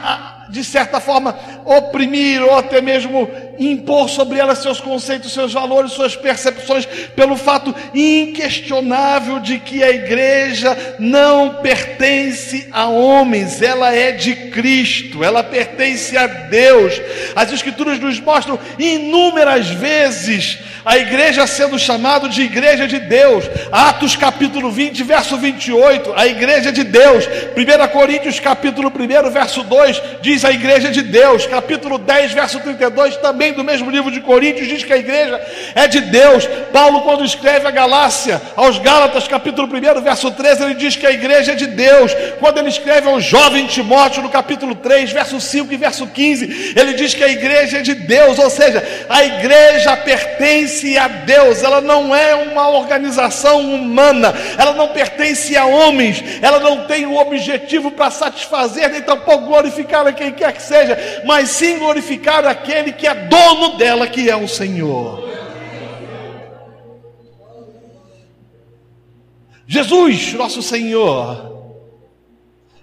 de 0.49 0.65
certa 0.65 0.99
forma, 1.01 1.37
oprimir 1.65 2.43
ou 2.43 2.57
até 2.57 2.81
mesmo 2.81 3.29
impor 3.59 4.09
sobre 4.09 4.39
ela 4.39 4.55
seus 4.55 4.81
conceitos, 4.81 5.33
seus 5.33 5.53
valores, 5.53 5.93
suas 5.93 6.17
percepções, 6.17 6.87
pelo 7.15 7.37
fato 7.37 7.75
inquestionável 7.95 9.41
de 9.41 9.59
que 9.59 9.83
a 9.83 9.91
igreja 9.91 10.97
não 10.99 11.57
pertence 11.57 12.69
a 12.73 12.87
homens, 12.87 13.61
ela 13.63 13.95
é 13.95 14.13
de 14.13 14.35
Cristo, 14.51 15.25
ela 15.25 15.43
pertence 15.43 16.17
a 16.17 16.27
Deus. 16.27 17.01
As 17.35 17.53
Escrituras 17.53 17.99
nos 17.99 18.21
mostram 18.21 18.59
inúmeras 18.79 19.69
vezes 19.69 20.59
a 20.89 20.97
igreja 20.97 21.47
sendo 21.47 21.79
chamada 21.79 22.31
de 22.31 22.41
igreja 22.41 22.89
de 22.89 22.99
Deus. 22.99 23.45
Atos 23.71 24.17
capítulo 24.17 24.71
20, 24.71 25.03
verso 25.03 25.37
28, 25.37 26.15
a 26.17 26.27
igreja 26.27 26.73
de 26.73 26.83
Deus. 26.83 27.27
1 27.27 27.89
Coríntios 27.89 28.41
capítulo 28.41 28.91
1, 28.91 29.31
verso 29.31 29.63
2, 29.63 30.03
diz 30.23 30.47
a 30.47 30.51
igreja 30.51 30.91
de 30.91 31.03
Deus. 31.03 31.47
Capítulo 31.47 31.99
10, 31.99 32.33
verso 32.33 32.59
32, 32.61 33.19
também 33.19 33.48
do 33.53 33.65
mesmo 33.65 33.91
livro 33.91 34.11
de 34.11 34.21
Coríntios, 34.21 34.69
diz 34.69 34.85
que 34.85 34.93
a 34.93 34.97
igreja 34.97 35.41
é 35.75 35.87
de 35.87 36.01
Deus. 36.01 36.47
Paulo, 36.73 37.03
quando 37.03 37.25
escreve 37.25 37.67
a 37.67 37.71
Galácia, 37.71 38.41
aos 38.57 38.79
Gálatas, 38.79 39.27
capítulo 39.27 39.69
1, 39.69 40.03
verso 40.03 40.31
13, 40.31 40.65
ele 40.65 40.75
diz 40.75 40.97
que 40.97 41.07
a 41.07 41.11
igreja 41.11 41.53
é 41.53 41.55
de 41.55 41.67
Deus. 41.67 42.13
Quando 42.39 42.59
ele 42.59 42.69
escreve 42.69 43.09
ao 43.09 43.21
jovem 43.21 43.67
Timóteo, 43.67 44.23
no 44.23 44.31
capítulo 44.31 44.75
3, 44.75 45.13
verso 45.13 45.41
5 45.41 45.73
e 45.73 45.77
verso 45.77 46.07
15, 46.07 46.75
ele 46.77 46.95
diz 46.95 47.15
que 47.15 47.25
a 47.25 47.29
igreja 47.29 47.79
é 47.79 47.83
de 47.83 47.95
Deus, 47.95 48.39
ou 48.39 48.51
seja, 48.51 48.83
a 49.09 49.25
igreja 49.25 49.97
pertence 49.97 50.97
a 50.97 51.09
Deus, 51.09 51.63
ela 51.63 51.81
não 51.81 52.15
é 52.15 52.35
uma 52.35 52.69
organização 52.69 53.61
humana, 53.61 54.35
ela 54.59 54.73
não 54.73 54.89
pertence 54.89 55.57
a 55.57 55.67
homens, 55.67 56.23
ela 56.43 56.61
não 56.61 56.87
tem 56.87 57.07
o 57.07 57.17
objetivo 57.17 57.91
para 57.91 58.11
satisfazer, 58.11 58.91
nem 58.91 59.03
tampouco 59.03 59.47
glorificar 59.47 60.07
a 60.07 60.13
quem 60.13 60.33
quer 60.33 60.53
que 60.53 60.63
seja, 60.63 61.23
mas 61.25 61.51
sim 61.51 61.79
glorificar 61.79 62.47
aquele 62.47 62.93
que 62.93 63.07
é 63.07 63.15
dono 63.15 63.38
dela, 63.77 64.07
que 64.07 64.29
é 64.29 64.37
o 64.37 64.49
Senhor. 64.49 65.29
Jesus, 69.67 70.33
nosso 70.35 70.63
Senhor, 70.63 71.77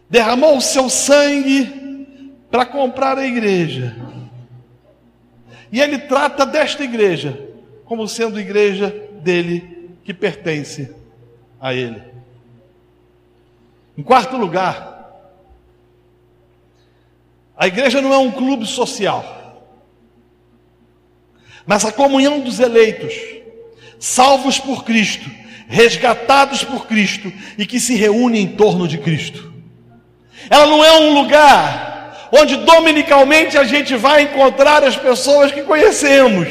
derramou 0.09 0.57
o 0.57 0.61
seu 0.61 0.89
sangue 0.89 2.35
para 2.49 2.65
comprar 2.65 3.17
a 3.17 3.25
igreja. 3.25 3.95
E 5.71 5.81
ele 5.81 5.97
trata 5.97 6.45
desta 6.45 6.83
igreja 6.83 7.49
como 7.85 8.07
sendo 8.07 8.39
igreja 8.39 8.89
dele 9.21 9.89
que 10.03 10.13
pertence 10.13 10.95
a 11.59 11.73
ele. 11.73 12.01
Em 13.97 14.03
quarto 14.03 14.37
lugar, 14.37 14.95
a 17.57 17.67
igreja 17.67 18.01
não 18.01 18.13
é 18.13 18.17
um 18.17 18.31
clube 18.31 18.65
social, 18.65 19.44
mas 21.65 21.85
a 21.85 21.91
comunhão 21.91 22.39
dos 22.39 22.59
eleitos, 22.59 23.13
salvos 23.99 24.59
por 24.59 24.83
Cristo, 24.83 25.29
resgatados 25.67 26.63
por 26.63 26.87
Cristo 26.87 27.31
e 27.57 27.65
que 27.65 27.79
se 27.79 27.95
reúnem 27.95 28.43
em 28.43 28.47
torno 28.47 28.87
de 28.87 28.97
Cristo. 28.97 29.51
Ela 30.49 30.65
não 30.67 30.83
é 30.83 30.99
um 30.99 31.13
lugar 31.13 32.29
onde 32.31 32.55
dominicalmente 32.57 33.57
a 33.57 33.63
gente 33.63 33.95
vai 33.95 34.23
encontrar 34.23 34.83
as 34.83 34.95
pessoas 34.95 35.51
que 35.51 35.63
conhecemos. 35.63 36.47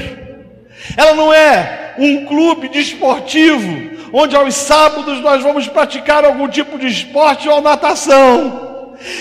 Ela 0.96 1.14
não 1.14 1.32
é 1.32 1.94
um 1.98 2.26
clube 2.26 2.68
desportivo 2.68 3.94
onde 4.12 4.36
aos 4.36 4.54
sábados 4.54 5.20
nós 5.20 5.42
vamos 5.42 5.66
praticar 5.66 6.24
algum 6.24 6.48
tipo 6.48 6.78
de 6.78 6.86
esporte 6.86 7.48
ou 7.48 7.60
natação. 7.60 8.73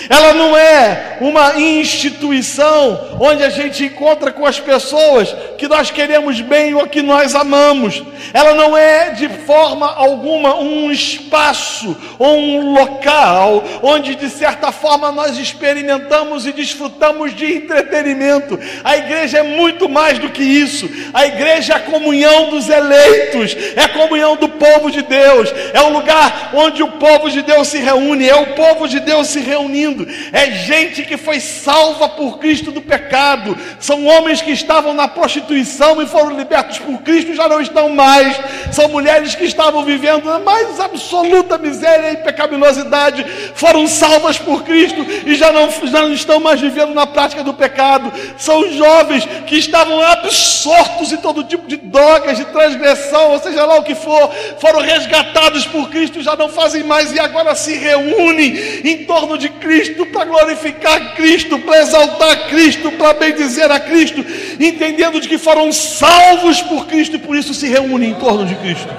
Ela 0.08 0.34
não 0.34 0.56
é 0.56 1.18
uma 1.20 1.58
instituição 1.58 3.18
onde 3.20 3.42
a 3.42 3.50
gente 3.50 3.84
encontra 3.84 4.32
com 4.32 4.46
as 4.46 4.60
pessoas 4.60 5.34
que 5.58 5.68
nós 5.68 5.90
queremos 5.90 6.40
bem 6.40 6.74
ou 6.74 6.86
que 6.86 7.02
nós 7.02 7.34
amamos. 7.34 8.02
Ela 8.32 8.54
não 8.54 8.76
é 8.76 9.10
de 9.10 9.28
forma 9.28 9.92
alguma 9.92 10.56
um 10.56 10.90
espaço 10.90 11.96
ou 12.18 12.36
um 12.36 12.72
local 12.72 13.64
onde 13.82 14.14
de 14.14 14.28
certa 14.28 14.72
forma 14.72 15.12
nós 15.12 15.38
experimentamos 15.38 16.46
e 16.46 16.52
desfrutamos 16.52 17.34
de 17.34 17.54
entretenimento. 17.54 18.58
A 18.82 18.96
igreja 18.96 19.38
é 19.38 19.42
muito 19.42 19.88
mais 19.88 20.18
do 20.18 20.30
que 20.30 20.42
isso. 20.42 20.88
A 21.12 21.26
igreja 21.26 21.74
é 21.74 21.76
a 21.76 21.80
comunhão 21.80 22.50
dos 22.50 22.68
eleitos, 22.68 23.56
é 23.76 23.82
a 23.82 23.88
comunhão 23.88 24.36
do 24.36 24.48
povo 24.48 24.90
de 24.90 25.02
Deus, 25.02 25.52
é 25.72 25.80
o 25.80 25.90
lugar 25.90 26.50
onde 26.54 26.82
o 26.82 26.92
povo 26.92 27.30
de 27.30 27.42
Deus 27.42 27.68
se 27.68 27.78
reúne, 27.78 28.28
é 28.28 28.36
o 28.36 28.54
povo 28.54 28.88
de 28.88 29.00
Deus 29.00 29.28
se 29.28 29.40
reunindo, 29.64 30.06
é 30.32 30.50
gente 30.50 31.02
que 31.02 31.16
foi 31.16 31.40
salva 31.40 32.08
por 32.08 32.38
Cristo 32.38 32.70
do 32.70 32.82
pecado, 32.82 33.56
são 33.80 34.04
homens 34.06 34.42
que 34.42 34.50
estavam 34.50 34.92
na 34.92 35.08
prostituição 35.08 36.00
e 36.02 36.06
foram 36.06 36.36
libertos 36.36 36.78
por 36.78 37.02
Cristo 37.02 37.32
e 37.32 37.36
já 37.36 37.48
não 37.48 37.60
estão 37.60 37.88
mais, 37.88 38.38
são 38.72 38.88
mulheres 38.88 39.34
que 39.34 39.44
estavam 39.44 39.84
vivendo 39.84 40.24
na 40.26 40.38
mais 40.38 40.78
absoluta 40.78 41.58
miséria 41.58 42.12
e 42.12 42.16
pecaminosidade, 42.18 43.24
foram 43.54 43.86
salvas 43.86 44.38
por 44.38 44.62
Cristo 44.62 45.04
e 45.26 45.34
já 45.34 45.50
não, 45.50 45.70
já 45.70 46.02
não 46.02 46.12
estão 46.12 46.40
mais 46.40 46.60
vivendo 46.60 46.94
na 46.94 47.06
prática 47.06 47.42
do 47.42 47.54
pecado, 47.54 48.12
são 48.36 48.70
jovens 48.72 49.26
que 49.46 49.56
estavam 49.56 50.00
absortos 50.00 51.12
em 51.12 51.16
todo 51.16 51.44
tipo 51.44 51.66
de 51.66 51.76
drogas, 51.76 52.36
de 52.36 52.44
transgressão, 52.46 53.32
ou 53.32 53.38
seja 53.38 53.64
lá 53.64 53.78
o 53.78 53.82
que 53.82 53.94
for, 53.94 54.30
foram 54.58 54.80
resgatados 54.80 55.66
por 55.66 55.88
Cristo, 55.88 56.22
já 56.22 56.36
não 56.36 56.48
fazem 56.48 56.84
mais 56.84 57.12
e 57.12 57.18
agora 57.18 57.54
se 57.54 57.74
reúnem 57.74 58.54
em 58.84 59.04
torno 59.04 59.38
de 59.38 59.53
Cristo 59.60 60.06
para 60.06 60.24
glorificar 60.24 61.14
Cristo, 61.14 61.58
para 61.58 61.80
exaltar 61.80 62.48
Cristo, 62.48 62.92
para 62.92 63.14
bendizer 63.14 63.70
a 63.70 63.80
Cristo, 63.80 64.24
entendendo 64.60 65.20
de 65.20 65.28
que 65.28 65.38
foram 65.38 65.72
salvos 65.72 66.60
por 66.62 66.86
Cristo 66.86 67.16
e 67.16 67.18
por 67.18 67.36
isso 67.36 67.54
se 67.54 67.66
reúnem 67.66 68.10
em 68.10 68.14
torno 68.14 68.46
de 68.46 68.54
Cristo. 68.56 68.92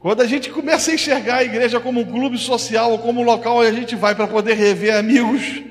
Quando 0.00 0.20
a 0.20 0.26
gente 0.26 0.50
começa 0.50 0.90
a 0.90 0.94
enxergar 0.94 1.36
a 1.36 1.44
igreja 1.44 1.78
como 1.78 2.00
um 2.00 2.04
clube 2.04 2.36
social 2.36 2.90
ou 2.90 2.98
como 2.98 3.20
um 3.20 3.24
local 3.24 3.58
onde 3.58 3.68
a 3.68 3.72
gente 3.72 3.94
vai 3.94 4.14
para 4.14 4.26
poder 4.26 4.54
rever 4.54 4.96
amigos, 4.96 5.62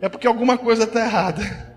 é 0.00 0.08
porque 0.08 0.26
alguma 0.26 0.58
coisa 0.58 0.84
está 0.84 1.00
errada. 1.00 1.70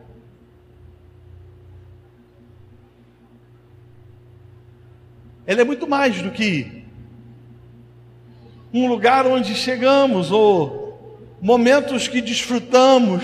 Ela 5.45 5.61
é 5.61 5.63
muito 5.63 5.87
mais 5.87 6.21
do 6.21 6.31
que 6.31 6.82
um 8.73 8.87
lugar 8.87 9.27
onde 9.27 9.53
chegamos 9.53 10.31
ou 10.31 10.83
momentos 11.39 12.07
que 12.07 12.21
desfrutamos. 12.21 13.23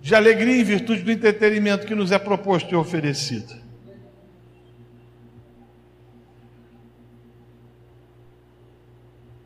De 0.00 0.14
alegria 0.14 0.60
em 0.60 0.64
virtude 0.64 1.02
do 1.02 1.10
entretenimento 1.10 1.86
que 1.86 1.94
nos 1.94 2.12
é 2.12 2.18
proposto 2.18 2.72
e 2.72 2.76
oferecido. 2.76 3.54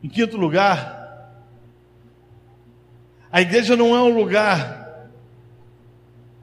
Em 0.01 0.07
quinto 0.07 0.37
lugar, 0.37 1.01
a 3.31 3.41
igreja 3.41 3.75
não 3.75 3.95
é 3.95 4.01
um 4.01 4.13
lugar 4.13 4.82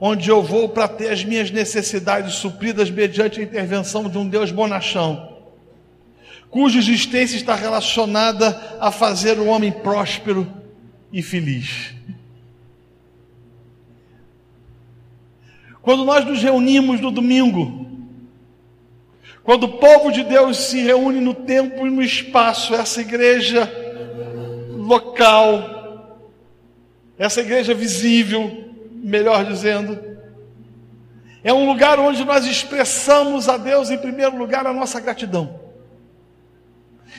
onde 0.01 0.31
eu 0.31 0.43
vou 0.43 0.71
para 0.71 0.89
ter 0.89 1.11
as 1.11 1.23
minhas 1.23 1.51
necessidades 1.51 2.35
supridas 2.37 2.91
mediante 2.91 3.39
a 3.39 3.43
intervenção 3.43 4.09
de 4.09 4.17
um 4.17 4.27
Deus 4.27 4.51
bonachão, 4.51 5.37
cuja 6.49 6.79
existência 6.79 7.37
está 7.37 7.55
relacionada 7.55 8.79
a 8.81 8.91
fazer 8.91 9.39
o 9.39 9.47
homem 9.47 9.71
próspero 9.71 10.51
e 11.13 11.23
feliz. 11.23 11.95
Quando 15.83 16.05
nós 16.05 16.25
nos 16.25 16.43
reunimos 16.43 17.01
no 17.01 17.11
domingo, 17.11 17.87
quando 19.43 19.65
o 19.65 19.79
povo 19.79 20.11
de 20.11 20.25
Deus 20.25 20.57
se 20.57 20.81
reúne 20.81 21.21
no 21.21 21.35
tempo 21.35 21.87
e 21.87 21.91
no 21.91 22.03
espaço, 22.03 22.75
essa 22.75 23.01
igreja 23.01 23.71
local, 24.77 26.19
essa 27.19 27.41
igreja 27.41 27.75
visível, 27.75 28.70
melhor 29.01 29.45
dizendo, 29.45 29.99
é 31.43 31.53
um 31.53 31.67
lugar 31.67 31.99
onde 31.99 32.25
nós 32.25 32.47
expressamos 32.47 33.49
a 33.49 33.57
Deus, 33.57 33.91
em 33.91 33.99
primeiro 33.99 34.37
lugar, 34.37 34.67
a 34.67 34.73
nossa 34.73 35.01
gratidão. 35.01 35.59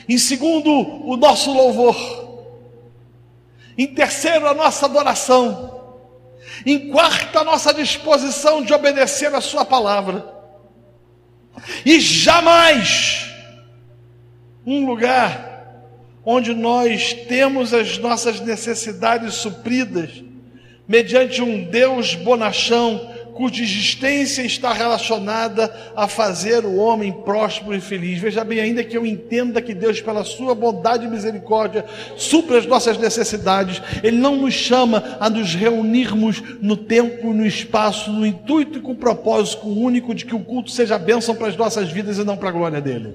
Em 0.08 0.16
segundo, 0.16 0.70
o 0.70 1.16
nosso 1.16 1.52
louvor. 1.52 1.96
Em 3.76 3.86
terceiro, 3.86 4.46
a 4.46 4.54
nossa 4.54 4.86
adoração. 4.86 5.80
Em 6.64 6.90
quarto, 6.90 7.38
a 7.38 7.44
nossa 7.44 7.74
disposição 7.74 8.62
de 8.62 8.72
obedecer 8.72 9.34
a 9.34 9.40
Sua 9.40 9.64
palavra. 9.64 10.24
E 11.84 11.98
jamais 12.00 13.28
um 14.64 14.86
lugar 14.86 15.50
onde 16.24 16.54
nós 16.54 17.12
temos 17.12 17.74
as 17.74 17.98
nossas 17.98 18.40
necessidades 18.40 19.34
supridas 19.34 20.22
mediante 20.92 21.40
um 21.40 21.64
Deus 21.64 22.14
bonachão, 22.14 23.00
cuja 23.32 23.62
existência 23.62 24.42
está 24.42 24.74
relacionada 24.74 25.74
a 25.96 26.06
fazer 26.06 26.66
o 26.66 26.76
homem 26.76 27.10
próspero 27.10 27.74
e 27.74 27.80
feliz. 27.80 28.18
Veja 28.18 28.44
bem, 28.44 28.60
ainda 28.60 28.84
que 28.84 28.94
eu 28.94 29.06
entenda 29.06 29.62
que 29.62 29.72
Deus, 29.72 30.02
pela 30.02 30.22
sua 30.22 30.54
bondade 30.54 31.06
e 31.06 31.08
misericórdia, 31.08 31.86
supra 32.14 32.58
as 32.58 32.66
nossas 32.66 32.98
necessidades, 32.98 33.80
Ele 34.02 34.18
não 34.18 34.36
nos 34.36 34.52
chama 34.52 35.16
a 35.18 35.30
nos 35.30 35.54
reunirmos 35.54 36.42
no 36.60 36.76
tempo, 36.76 37.32
no 37.32 37.46
espaço, 37.46 38.12
no 38.12 38.26
intuito 38.26 38.76
e 38.76 38.82
com 38.82 38.92
o 38.92 38.96
propósito 38.96 39.66
único 39.66 40.14
de 40.14 40.26
que 40.26 40.34
o 40.34 40.44
culto 40.44 40.70
seja 40.70 40.98
bênção 40.98 41.34
para 41.34 41.48
as 41.48 41.56
nossas 41.56 41.90
vidas 41.90 42.18
e 42.18 42.24
não 42.24 42.36
para 42.36 42.50
a 42.50 42.52
glória 42.52 42.82
dele. 42.82 43.14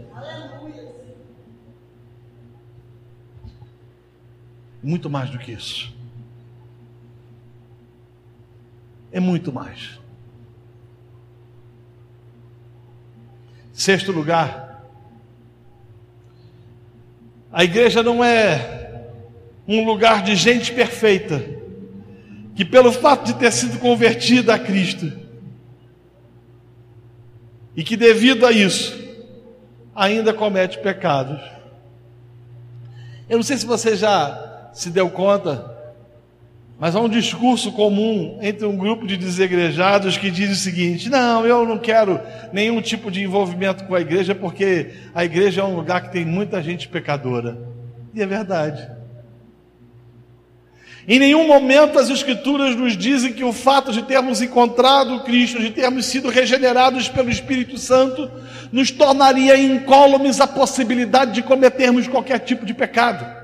Muito 4.82 5.12
mais 5.12 5.30
do 5.30 5.38
que 5.38 5.52
isso. 5.52 5.96
É 9.12 9.20
muito 9.20 9.52
mais. 9.52 9.98
Sexto 13.74 14.12
lugar, 14.12 14.84
a 17.52 17.64
igreja 17.64 18.02
não 18.02 18.24
é 18.24 19.04
um 19.68 19.86
lugar 19.86 20.24
de 20.24 20.36
gente 20.36 20.72
perfeita, 20.74 21.44
que 22.56 22.66
pelo 22.66 22.92
fato 22.92 23.26
de 23.26 23.36
ter 23.36 23.52
sido 23.52 23.80
convertida 23.80 24.54
a 24.56 24.60
Cristo, 24.60 25.12
e 27.76 27.84
que 27.84 27.96
devido 27.96 28.46
a 28.46 28.52
isso, 28.52 28.98
ainda 29.96 30.34
comete 30.34 30.80
pecados. 30.80 31.40
Eu 33.30 33.38
não 33.38 33.44
sei 33.44 33.58
se 33.58 33.66
você 33.66 33.96
já 33.96 34.72
se 34.74 34.90
deu 34.90 35.10
conta, 35.10 35.77
mas 36.80 36.96
há 36.96 37.00
um 37.00 37.10
discurso 37.10 37.72
comum 37.72 38.38
entre 38.40 38.66
um 38.66 38.78
grupo 38.78 39.08
de 39.08 39.18
desegrejados 39.18 40.16
que 40.16 40.30
diz 40.30 40.52
o 40.52 40.56
seguinte: 40.56 41.10
não, 41.10 41.46
eu 41.46 41.66
não 41.66 41.80
quero 41.80 42.20
nenhum 42.54 42.82
tipo 42.82 43.10
de 43.10 43.24
envolvimento 43.24 43.86
com 43.86 43.96
a 43.96 44.02
igreja, 44.02 44.36
porque 44.36 44.92
a 45.14 45.26
igreja 45.26 45.62
é 45.62 45.64
um 45.64 45.76
lugar 45.76 46.02
que 46.04 46.12
tem 46.12 46.24
muita 46.24 46.62
gente 46.62 46.88
pecadora. 46.88 47.58
E 48.14 48.22
é 48.22 48.26
verdade. 48.28 48.98
Em 51.08 51.20
nenhum 51.20 51.48
momento 51.48 51.98
as 51.98 52.10
Escrituras 52.10 52.76
nos 52.76 52.96
dizem 52.98 53.32
que 53.32 53.44
o 53.44 53.54
fato 53.54 53.94
de 53.94 54.04
termos 54.04 54.42
encontrado 54.42 55.24
Cristo, 55.24 55.60
de 55.60 55.72
termos 55.72 56.06
sido 56.06 56.30
regenerados 56.30 57.08
pelo 57.08 57.30
Espírito 57.30 57.78
Santo, 57.78 58.30
nos 58.72 58.92
tornaria 58.92 59.58
incólumes 59.58 60.42
a 60.42 60.46
possibilidade 60.46 61.32
de 61.32 61.42
cometermos 61.42 62.08
qualquer 62.10 62.40
tipo 62.40 62.66
de 62.66 62.74
pecado. 62.74 63.37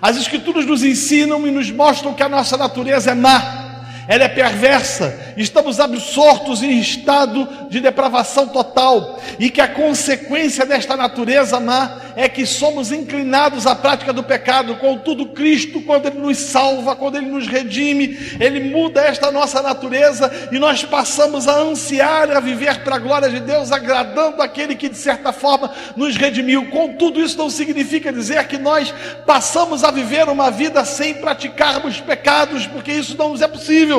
As 0.00 0.16
Escrituras 0.16 0.64
nos 0.64 0.82
ensinam 0.82 1.46
e 1.46 1.50
nos 1.50 1.70
mostram 1.70 2.14
que 2.14 2.22
a 2.22 2.28
nossa 2.28 2.56
natureza 2.56 3.10
é 3.10 3.14
má 3.14 3.67
ela 4.08 4.24
é 4.24 4.28
perversa, 4.28 5.34
estamos 5.36 5.78
absortos 5.78 6.62
em 6.62 6.80
estado 6.80 7.46
de 7.68 7.78
depravação 7.78 8.48
total, 8.48 9.20
e 9.38 9.50
que 9.50 9.60
a 9.60 9.68
consequência 9.68 10.64
desta 10.64 10.96
natureza 10.96 11.60
má 11.60 12.00
é 12.16 12.26
que 12.26 12.46
somos 12.46 12.90
inclinados 12.90 13.66
à 13.66 13.76
prática 13.76 14.12
do 14.12 14.24
pecado. 14.24 14.76
Contudo, 14.76 15.26
Cristo, 15.26 15.82
quando 15.82 16.06
Ele 16.06 16.18
nos 16.18 16.38
salva, 16.38 16.96
quando 16.96 17.16
Ele 17.16 17.26
nos 17.26 17.46
redime, 17.46 18.18
Ele 18.40 18.60
muda 18.60 19.02
esta 19.02 19.30
nossa 19.30 19.60
natureza 19.62 20.48
e 20.50 20.58
nós 20.58 20.82
passamos 20.82 21.46
a 21.46 21.56
ansiar, 21.58 22.30
a 22.30 22.40
viver 22.40 22.82
para 22.82 22.96
a 22.96 22.98
glória 22.98 23.28
de 23.28 23.40
Deus, 23.40 23.70
agradando 23.70 24.40
aquele 24.40 24.74
que 24.74 24.88
de 24.88 24.96
certa 24.96 25.32
forma 25.32 25.70
nos 25.94 26.16
redimiu. 26.16 26.70
Contudo, 26.70 27.20
isso 27.20 27.36
não 27.36 27.50
significa 27.50 28.10
dizer 28.10 28.48
que 28.48 28.56
nós 28.56 28.92
passamos 29.26 29.84
a 29.84 29.90
viver 29.90 30.28
uma 30.28 30.50
vida 30.50 30.84
sem 30.86 31.14
praticarmos 31.14 32.00
pecados, 32.00 32.66
porque 32.66 32.90
isso 32.90 33.16
não 33.16 33.28
nos 33.28 33.42
é 33.42 33.46
possível. 33.48 33.97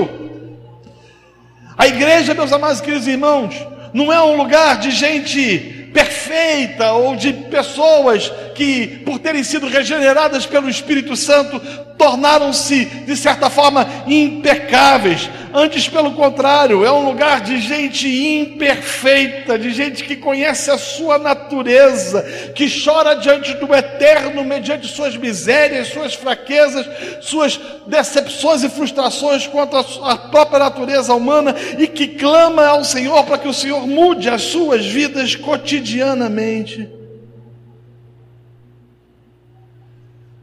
A 1.78 1.88
igreja, 1.88 2.34
meus 2.34 2.52
amados 2.52 2.82
queridos 2.82 3.08
irmãos, 3.08 3.56
não 3.94 4.12
é 4.12 4.22
um 4.22 4.36
lugar 4.36 4.78
de 4.78 4.92
gente 4.92 5.90
perfeita 5.94 6.92
ou 6.92 7.16
de 7.16 7.34
pessoas 7.34 8.32
que, 8.60 8.88
por 9.06 9.20
terem 9.20 9.42
sido 9.42 9.70
regeneradas 9.70 10.46
pelo 10.46 10.70
Espírito 10.70 11.16
Santo, 11.16 11.62
tornaram-se, 11.98 12.84
de 12.84 13.16
certa 13.16 13.50
forma, 13.50 13.88
impecáveis. 14.06 15.30
Antes, 15.54 15.88
pelo 15.88 16.12
contrário, 16.12 16.84
é 16.84 16.92
um 16.92 17.06
lugar 17.06 17.40
de 17.40 17.62
gente 17.62 18.06
imperfeita, 18.06 19.58
de 19.58 19.72
gente 19.72 20.04
que 20.04 20.18
conhece 20.18 20.70
a 20.70 20.78
sua 20.78 21.18
natureza, 21.18 22.22
que 22.54 22.68
chora 22.84 23.16
diante 23.16 23.54
do 23.54 23.74
eterno, 23.74 24.44
mediante 24.44 24.88
suas 24.88 25.16
misérias, 25.16 25.88
suas 25.88 26.14
fraquezas, 26.14 26.86
suas 27.22 27.58
decepções 27.88 28.62
e 28.62 28.68
frustrações 28.68 29.48
quanto 29.48 29.78
à 30.04 30.18
própria 30.18 30.60
natureza 30.60 31.14
humana 31.14 31.56
e 31.78 31.88
que 31.88 32.10
clama 32.10 32.68
ao 32.68 32.84
Senhor 32.84 33.24
para 33.24 33.38
que 33.38 33.48
o 33.48 33.54
Senhor 33.54 33.88
mude 33.88 34.30
as 34.30 34.42
suas 34.42 34.86
vidas 34.86 35.34
cotidianamente. 35.34 36.99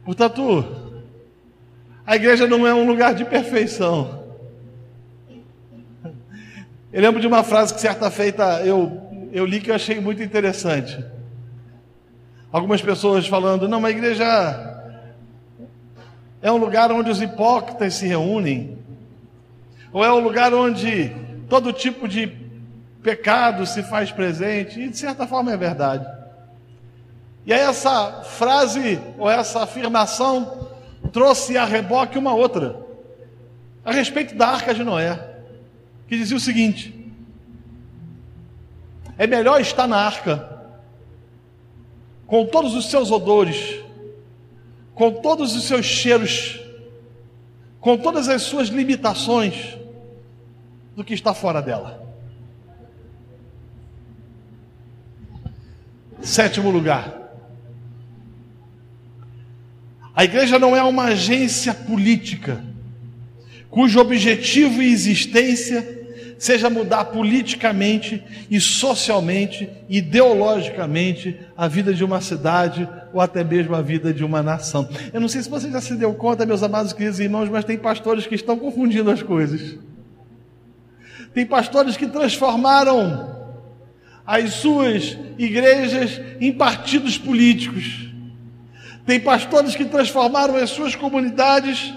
Portanto, 0.07 0.65
a 2.05 2.15
igreja 2.15 2.47
não 2.47 2.65
é 2.65 2.73
um 2.73 2.87
lugar 2.87 3.13
de 3.13 3.25
perfeição. 3.25 4.23
Eu 6.93 7.01
lembro 7.01 7.19
de 7.19 7.27
uma 7.27 7.43
frase 7.43 7.73
que 7.73 7.81
certa 7.81 8.09
feita 8.09 8.61
eu, 8.61 9.29
eu 9.33 9.45
li 9.45 9.59
que 9.59 9.69
eu 9.69 9.75
achei 9.75 9.99
muito 9.99 10.23
interessante. 10.23 11.03
Algumas 12.49 12.81
pessoas 12.81 13.27
falando, 13.27 13.67
não, 13.67 13.79
uma 13.79 13.89
igreja 13.89 14.23
é 16.41 16.49
um 16.49 16.57
lugar 16.57 16.89
onde 16.89 17.11
os 17.11 17.21
hipócritas 17.21 17.95
se 17.95 18.07
reúnem, 18.07 18.77
ou 19.91 20.05
é 20.05 20.13
um 20.13 20.19
lugar 20.19 20.53
onde 20.53 21.13
todo 21.49 21.73
tipo 21.73 22.07
de 22.07 22.27
pecado 23.03 23.65
se 23.65 23.83
faz 23.83 24.09
presente, 24.09 24.79
e 24.79 24.87
de 24.87 24.97
certa 24.97 25.27
forma 25.27 25.51
é 25.51 25.57
verdade. 25.57 26.16
E 27.47 27.53
aí 27.53 27.61
essa 27.61 28.23
frase, 28.23 29.01
ou 29.17 29.29
essa 29.29 29.63
afirmação, 29.63 30.69
trouxe 31.11 31.57
a 31.57 31.63
reboque 31.65 32.17
uma 32.17 32.35
outra, 32.35 32.85
a 33.83 33.91
respeito 33.91 34.35
da 34.35 34.49
arca 34.49 34.73
de 34.73 34.83
Noé 34.83 35.37
que 36.07 36.17
dizia 36.17 36.37
o 36.37 36.41
seguinte: 36.41 36.93
é 39.17 39.27
melhor 39.27 39.59
estar 39.61 39.87
na 39.87 39.97
arca 39.97 40.57
com 42.25 42.45
todos 42.45 42.75
os 42.75 42.89
seus 42.89 43.11
odores, 43.11 43.81
com 44.93 45.11
todos 45.11 45.55
os 45.55 45.63
seus 45.63 45.85
cheiros, 45.85 46.59
com 47.79 47.97
todas 47.97 48.27
as 48.27 48.41
suas 48.41 48.69
limitações, 48.69 49.77
do 50.95 51.03
que 51.03 51.13
estar 51.13 51.33
fora 51.33 51.61
dela. 51.61 52.05
Sétimo 56.21 56.71
lugar. 56.71 57.26
A 60.17 60.23
igreja 60.23 60.57
não 60.57 60.75
é 60.75 60.81
uma 60.81 61.03
agência 61.03 61.75
política, 61.75 62.59
cujo 63.69 63.99
objetivo 63.99 64.81
e 64.81 64.91
existência 64.91 65.95
seja 66.39 66.71
mudar 66.71 67.05
politicamente 67.05 68.23
e 68.49 68.59
socialmente, 68.59 69.69
ideologicamente 69.87 71.37
a 71.55 71.67
vida 71.67 71.93
de 71.93 72.03
uma 72.03 72.19
cidade 72.19 72.89
ou 73.13 73.21
até 73.21 73.43
mesmo 73.43 73.75
a 73.75 73.81
vida 73.83 74.11
de 74.11 74.25
uma 74.25 74.41
nação. 74.41 74.89
Eu 75.13 75.21
não 75.21 75.27
sei 75.27 75.43
se 75.43 75.49
você 75.51 75.69
já 75.69 75.79
se 75.79 75.93
deu 75.93 76.15
conta, 76.15 76.47
meus 76.47 76.63
amados 76.63 76.93
queridos 76.93 77.19
irmãos, 77.19 77.47
mas 77.47 77.63
tem 77.63 77.77
pastores 77.77 78.25
que 78.25 78.33
estão 78.33 78.57
confundindo 78.57 79.11
as 79.11 79.21
coisas. 79.21 79.77
Tem 81.31 81.45
pastores 81.45 81.95
que 81.95 82.07
transformaram 82.07 83.37
as 84.25 84.51
suas 84.55 85.15
igrejas 85.37 86.19
em 86.41 86.51
partidos 86.51 87.19
políticos. 87.19 88.07
Tem 89.07 89.19
pastores 89.19 89.75
que 89.75 89.85
transformaram 89.85 90.57
as 90.57 90.69
suas 90.69 90.93
comunidades 90.93 91.93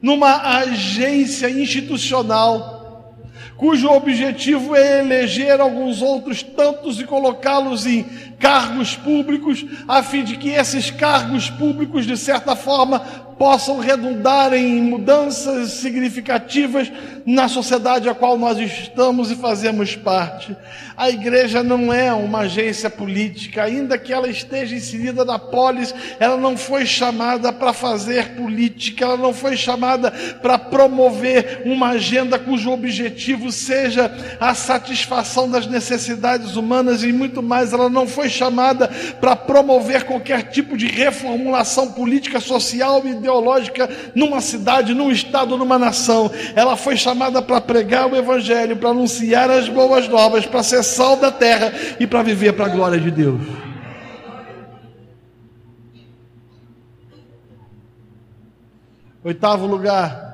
numa 0.00 0.58
agência 0.58 1.48
institucional 1.48 2.82
cujo 3.62 3.88
objetivo 3.88 4.74
é 4.74 4.98
eleger 4.98 5.60
alguns 5.60 6.02
outros 6.02 6.42
tantos 6.42 6.98
e 7.00 7.04
colocá-los 7.04 7.86
em 7.86 8.02
cargos 8.38 8.96
públicos, 8.96 9.64
a 9.86 10.02
fim 10.02 10.24
de 10.24 10.36
que 10.36 10.48
esses 10.48 10.90
cargos 10.90 11.48
públicos, 11.48 12.04
de 12.04 12.16
certa 12.16 12.56
forma, 12.56 12.98
possam 13.42 13.80
redundar 13.80 14.54
em 14.54 14.80
mudanças 14.80 15.72
significativas 15.72 16.92
na 17.26 17.48
sociedade 17.48 18.08
a 18.08 18.14
qual 18.14 18.38
nós 18.38 18.56
estamos 18.56 19.32
e 19.32 19.34
fazemos 19.34 19.96
parte. 19.96 20.56
A 20.96 21.10
igreja 21.10 21.60
não 21.60 21.92
é 21.92 22.12
uma 22.12 22.40
agência 22.40 22.88
política, 22.88 23.64
ainda 23.64 23.98
que 23.98 24.12
ela 24.12 24.28
esteja 24.28 24.76
inserida 24.76 25.24
na 25.24 25.40
polis, 25.40 25.92
ela 26.20 26.36
não 26.36 26.56
foi 26.56 26.86
chamada 26.86 27.52
para 27.52 27.72
fazer 27.72 28.36
política, 28.36 29.06
ela 29.06 29.16
não 29.16 29.34
foi 29.34 29.56
chamada 29.56 30.12
para 30.40 30.56
promover 30.56 31.62
uma 31.64 31.88
agenda 31.88 32.38
cujo 32.38 32.70
objetivo 32.70 33.50
seja 33.50 34.36
a 34.38 34.54
satisfação 34.54 35.50
das 35.50 35.66
necessidades 35.66 36.54
humanas 36.54 37.02
e 37.02 37.12
muito 37.12 37.42
mais, 37.42 37.72
ela 37.72 37.90
não 37.90 38.06
foi 38.06 38.28
chamada 38.28 38.86
para 39.20 39.34
promover 39.34 40.04
qualquer 40.04 40.44
tipo 40.44 40.76
de 40.76 40.86
reformulação 40.86 41.90
política, 41.90 42.38
social 42.38 43.02
e 43.04 43.10
ideológica 43.10 43.31
ideológica 43.32 43.88
numa 44.14 44.40
cidade, 44.40 44.94
num 44.94 45.10
estado, 45.10 45.56
numa 45.56 45.78
nação. 45.78 46.30
Ela 46.54 46.76
foi 46.76 46.96
chamada 46.96 47.40
para 47.40 47.60
pregar 47.60 48.10
o 48.10 48.16
Evangelho, 48.16 48.76
para 48.76 48.90
anunciar 48.90 49.50
as 49.50 49.68
boas 49.68 50.06
novas, 50.08 50.44
para 50.44 50.62
ser 50.62 50.82
sal 50.82 51.16
da 51.16 51.30
terra 51.30 51.72
e 51.98 52.06
para 52.06 52.22
viver 52.22 52.52
para 52.52 52.66
a 52.66 52.68
glória 52.68 53.00
de 53.00 53.10
Deus. 53.10 53.40
Oitavo 59.24 59.66
lugar. 59.66 60.30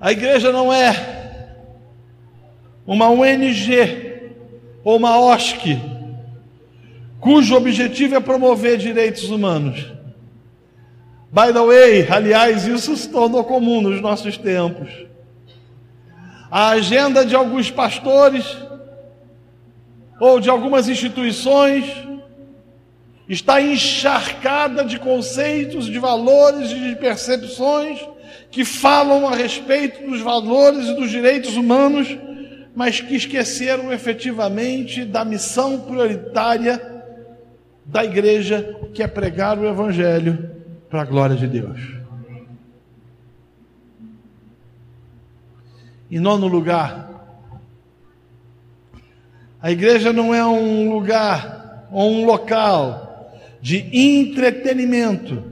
A 0.00 0.12
igreja 0.12 0.52
não 0.52 0.72
é 0.72 1.44
uma 2.86 3.08
ONG 3.08 4.30
ou 4.84 4.96
uma 4.96 5.18
OSC, 5.18 5.80
cujo 7.18 7.56
objetivo 7.56 8.14
é 8.14 8.20
promover 8.20 8.78
direitos 8.78 9.28
humanos. 9.28 9.95
By 11.30 11.52
the 11.52 11.60
way, 11.60 12.06
aliás, 12.08 12.66
isso 12.66 12.96
se 12.96 13.08
tornou 13.08 13.42
comum 13.44 13.80
nos 13.80 14.00
nossos 14.00 14.36
tempos. 14.36 14.88
A 16.50 16.70
agenda 16.70 17.26
de 17.26 17.34
alguns 17.34 17.70
pastores 17.70 18.56
ou 20.20 20.38
de 20.38 20.48
algumas 20.48 20.88
instituições 20.88 21.84
está 23.28 23.60
encharcada 23.60 24.84
de 24.84 24.98
conceitos, 25.00 25.86
de 25.86 25.98
valores 25.98 26.70
e 26.70 26.78
de 26.78 26.96
percepções 26.96 28.00
que 28.50 28.64
falam 28.64 29.26
a 29.26 29.34
respeito 29.34 30.08
dos 30.08 30.20
valores 30.20 30.86
e 30.86 30.94
dos 30.94 31.10
direitos 31.10 31.56
humanos, 31.56 32.16
mas 32.74 33.00
que 33.00 33.16
esqueceram 33.16 33.92
efetivamente 33.92 35.04
da 35.04 35.24
missão 35.24 35.80
prioritária 35.80 36.80
da 37.84 38.04
igreja, 38.04 38.76
que 38.94 39.02
é 39.02 39.08
pregar 39.08 39.58
o 39.58 39.68
Evangelho 39.68 40.55
para 40.88 41.02
a 41.02 41.04
glória 41.04 41.36
de 41.36 41.46
Deus. 41.46 41.80
Em 46.10 46.20
nono 46.20 46.46
lugar, 46.46 47.06
a 49.60 49.70
igreja 49.70 50.12
não 50.12 50.32
é 50.32 50.46
um 50.46 50.92
lugar 50.92 51.88
ou 51.90 52.10
um 52.10 52.24
local 52.24 53.36
de 53.60 53.88
entretenimento 53.92 55.42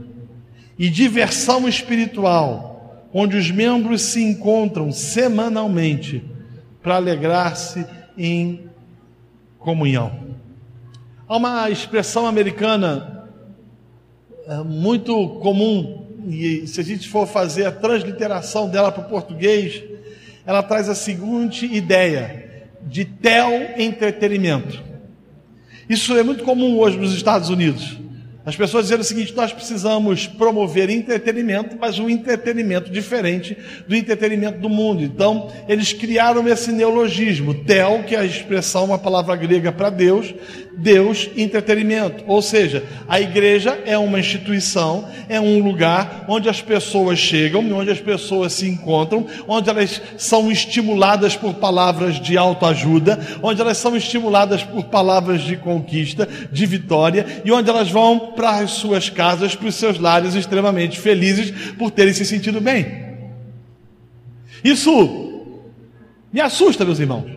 e 0.79 0.89
diversão 0.89 1.69
espiritual, 1.69 3.09
onde 3.13 3.37
os 3.37 3.51
membros 3.51 4.03
se 4.03 4.23
encontram 4.23 4.93
semanalmente 4.93 6.25
para 6.83 6.97
alegrar-se 6.97 7.85
em 8.17 8.69
comunhão. 9.59 10.37
Há 11.27 11.37
uma 11.37 11.71
expressão 11.71 12.27
americana 12.27 13.14
é 14.47 14.63
muito 14.63 15.29
comum, 15.41 16.07
e 16.29 16.67
se 16.67 16.81
a 16.81 16.85
gente 16.85 17.09
for 17.09 17.27
fazer 17.27 17.67
a 17.67 17.73
transliteração 17.73 18.69
dela 18.69 18.93
para 18.93 19.05
o 19.05 19.09
português, 19.09 19.83
ela 20.47 20.63
traz 20.63 20.89
a 20.89 20.95
seguinte 20.95 21.67
ideia 21.67 22.69
de 22.83 23.05
tel 23.05 23.51
entretenimento. 23.79 24.83
Isso 25.89 26.17
é 26.17 26.23
muito 26.23 26.45
comum 26.45 26.79
hoje 26.79 26.99
nos 26.99 27.15
Estados 27.15 27.49
Unidos. 27.49 27.99
As 28.47 28.55
pessoas 28.55 28.85
dizendo 28.85 29.01
o 29.01 29.05
seguinte: 29.05 29.35
nós 29.35 29.53
precisamos 29.53 30.27
promover 30.27 30.91
entretenimento, 30.91 31.77
mas 31.81 31.99
um 31.99 32.11
entretenimento 32.11 32.91
diferente 32.91 33.57
do 33.89 33.97
entretenimento 33.97 34.59
do 34.59 34.69
mundo. 34.69 35.03
Então, 35.03 35.51
eles 35.67 35.93
criaram 35.93 36.47
esse 36.47 36.71
neologismo, 36.71 37.55
tel, 37.55 38.03
que 38.07 38.15
é 38.15 38.21
a 38.21 38.25
expressão, 38.25 38.85
uma 38.85 38.99
palavra 38.99 39.35
grega 39.35 39.73
para 39.73 39.89
Deus, 39.89 40.35
Deus, 40.77 41.31
entretenimento. 41.37 42.23
Ou 42.27 42.43
seja, 42.43 42.85
a 43.09 43.19
igreja 43.19 43.81
é 43.87 43.97
uma 43.97 44.21
instituição, 44.21 45.09
é 45.27 45.41
um 45.41 45.63
lugar 45.63 46.27
onde 46.29 46.49
as 46.49 46.61
pessoas 46.61 47.19
chegam, 47.19 47.73
onde 47.73 47.91
as 47.91 48.01
pessoas 48.01 48.53
se 48.53 48.69
encontram, 48.69 49.27
onde 49.49 49.71
elas 49.71 50.03
são 50.19 50.51
estimuladas 50.51 51.35
por 51.35 51.55
palavras 51.55 52.21
de 52.21 52.37
autoajuda, 52.37 53.19
onde 53.43 53.63
elas 53.63 53.79
são 53.79 53.97
estimuladas 53.97 54.63
por 54.63 54.85
palavras 54.85 55.41
de 55.43 55.57
conquista, 55.57 56.29
de 56.53 56.67
vitória, 56.67 57.25
e 57.43 57.51
onde 57.51 57.71
elas 57.71 57.91
vão 57.91 58.34
para 58.35 58.59
as 58.59 58.73
suas 58.73 59.09
casas, 59.09 59.55
para 59.55 59.69
os 59.69 59.75
seus 59.75 59.99
lares 59.99 60.35
extremamente 60.35 61.01
felizes 61.01 61.51
por 61.73 61.91
terem 61.91 62.13
se 62.13 62.25
sentido 62.25 62.61
bem. 62.61 63.05
Isso 64.63 65.45
me 66.33 66.41
assusta, 66.41 66.85
meus 66.85 66.99
irmãos, 66.99 67.31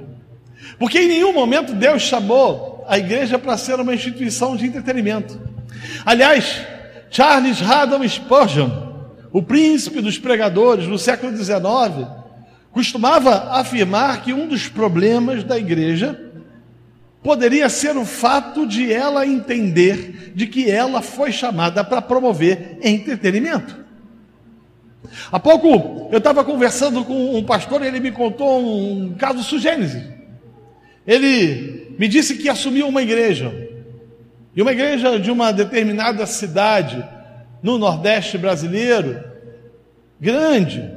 porque 0.79 0.99
em 0.99 1.07
nenhum 1.07 1.33
momento 1.33 1.73
Deus 1.73 2.01
chamou 2.01 2.85
a 2.87 2.97
igreja 2.97 3.37
para 3.37 3.57
ser 3.57 3.79
uma 3.79 3.93
instituição 3.93 4.55
de 4.55 4.65
entretenimento. 4.65 5.39
Aliás, 6.05 6.61
Charles 7.09 7.61
Haddon 7.61 8.07
Spurgeon, 8.07 8.69
o 9.31 9.41
príncipe 9.43 10.01
dos 10.01 10.17
pregadores 10.17 10.87
no 10.87 10.97
século 10.97 11.35
XIX, 11.35 12.07
costumava 12.71 13.51
afirmar 13.51 14.21
que 14.21 14.33
um 14.33 14.47
dos 14.47 14.67
problemas 14.67 15.43
da 15.43 15.57
igreja 15.57 16.26
poderia 17.27 17.67
ser 17.67 17.97
o 17.97 18.05
fato 18.05 18.65
de 18.65 18.89
ela 18.89 19.27
entender 19.27 20.31
de 20.33 20.47
que 20.47 20.71
ela 20.71 21.01
foi 21.01 21.29
chamada 21.29 21.83
para 21.83 22.01
promover 22.01 22.77
entretenimento. 22.81 23.75
Há 25.29 25.37
pouco 25.37 26.07
eu 26.09 26.19
estava 26.19 26.41
conversando 26.45 27.03
com 27.03 27.37
um 27.37 27.43
pastor 27.43 27.81
e 27.81 27.87
ele 27.87 27.99
me 27.99 28.13
contou 28.13 28.61
um 28.61 29.13
caso 29.15 29.43
sugênese. 29.43 30.07
Ele 31.05 31.93
me 31.99 32.07
disse 32.07 32.37
que 32.37 32.47
assumiu 32.47 32.87
uma 32.87 33.01
igreja, 33.01 33.53
e 34.55 34.61
uma 34.61 34.71
igreja 34.71 35.19
de 35.19 35.29
uma 35.29 35.51
determinada 35.51 36.25
cidade 36.25 37.05
no 37.61 37.77
Nordeste 37.77 38.37
brasileiro, 38.37 39.21
grande, 40.17 40.89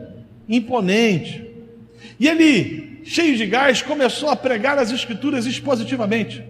imponente. 0.49 1.45
E 2.21 2.29
ele 2.29 2.90
cheio 3.05 3.37
de 3.37 3.47
gás, 3.47 3.83
começou 3.83 4.29
a 4.29 4.37
pregar 4.37 4.79
as 4.79 4.91
Escrituras 4.91 5.47
expositivamente. 5.47 6.45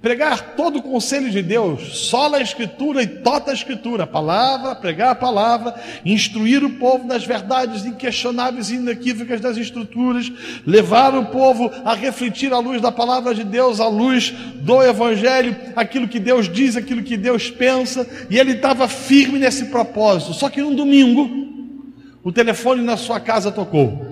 Pregar 0.00 0.54
todo 0.56 0.78
o 0.78 0.82
conselho 0.82 1.30
de 1.30 1.42
Deus, 1.42 1.98
sola 1.98 2.38
a 2.38 2.42
Escritura 2.42 3.02
e 3.02 3.06
tota 3.06 3.52
a 3.52 3.54
Escritura, 3.54 4.04
a 4.04 4.06
palavra, 4.06 4.74
pregar 4.74 5.10
a 5.10 5.14
palavra, 5.14 5.74
instruir 6.04 6.64
o 6.64 6.70
povo 6.70 7.06
nas 7.06 7.24
verdades 7.24 7.84
inquestionáveis 7.84 8.70
e 8.70 8.76
inequívocas 8.76 9.40
das 9.40 9.56
Escrituras, 9.56 10.30
levar 10.66 11.14
o 11.14 11.26
povo 11.26 11.70
a 11.84 11.94
refletir 11.94 12.52
a 12.52 12.58
luz 12.58 12.80
da 12.80 12.90
palavra 12.90 13.34
de 13.34 13.44
Deus, 13.44 13.80
a 13.80 13.88
luz 13.88 14.34
do 14.56 14.82
Evangelho, 14.82 15.56
aquilo 15.76 16.08
que 16.08 16.18
Deus 16.18 16.48
diz, 16.48 16.76
aquilo 16.76 17.02
que 17.02 17.16
Deus 17.16 17.48
pensa, 17.48 18.06
e 18.28 18.38
ele 18.38 18.52
estava 18.52 18.88
firme 18.88 19.38
nesse 19.38 19.66
propósito. 19.66 20.34
Só 20.34 20.50
que 20.50 20.60
num 20.60 20.74
domingo, 20.74 21.30
o 22.24 22.32
telefone 22.32 22.82
na 22.82 22.96
sua 22.96 23.20
casa 23.20 23.50
tocou. 23.52 24.11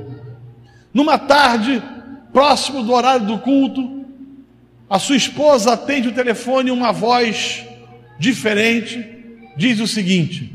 Numa 0.92 1.18
tarde, 1.18 1.82
próximo 2.32 2.82
do 2.82 2.92
horário 2.92 3.26
do 3.26 3.38
culto, 3.38 4.04
a 4.88 4.98
sua 4.98 5.16
esposa 5.16 5.72
atende 5.72 6.08
o 6.08 6.14
telefone, 6.14 6.70
uma 6.70 6.92
voz 6.92 7.64
diferente, 8.18 9.04
diz 9.56 9.78
o 9.78 9.86
seguinte: 9.86 10.52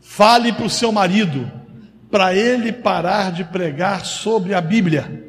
fale 0.00 0.52
para 0.52 0.66
o 0.66 0.70
seu 0.70 0.90
marido, 0.90 1.50
para 2.10 2.34
ele 2.34 2.72
parar 2.72 3.30
de 3.30 3.44
pregar 3.44 4.04
sobre 4.04 4.54
a 4.54 4.60
Bíblia. 4.60 5.24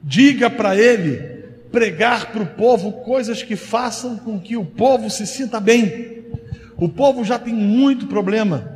Diga 0.00 0.48
para 0.48 0.76
ele 0.76 1.36
pregar 1.72 2.30
para 2.30 2.44
o 2.44 2.46
povo 2.46 2.92
coisas 2.92 3.42
que 3.42 3.56
façam 3.56 4.16
com 4.16 4.38
que 4.38 4.56
o 4.56 4.64
povo 4.64 5.10
se 5.10 5.26
sinta 5.26 5.58
bem. 5.58 6.24
O 6.76 6.88
povo 6.88 7.24
já 7.24 7.38
tem 7.38 7.52
muito 7.52 8.06
problema. 8.06 8.75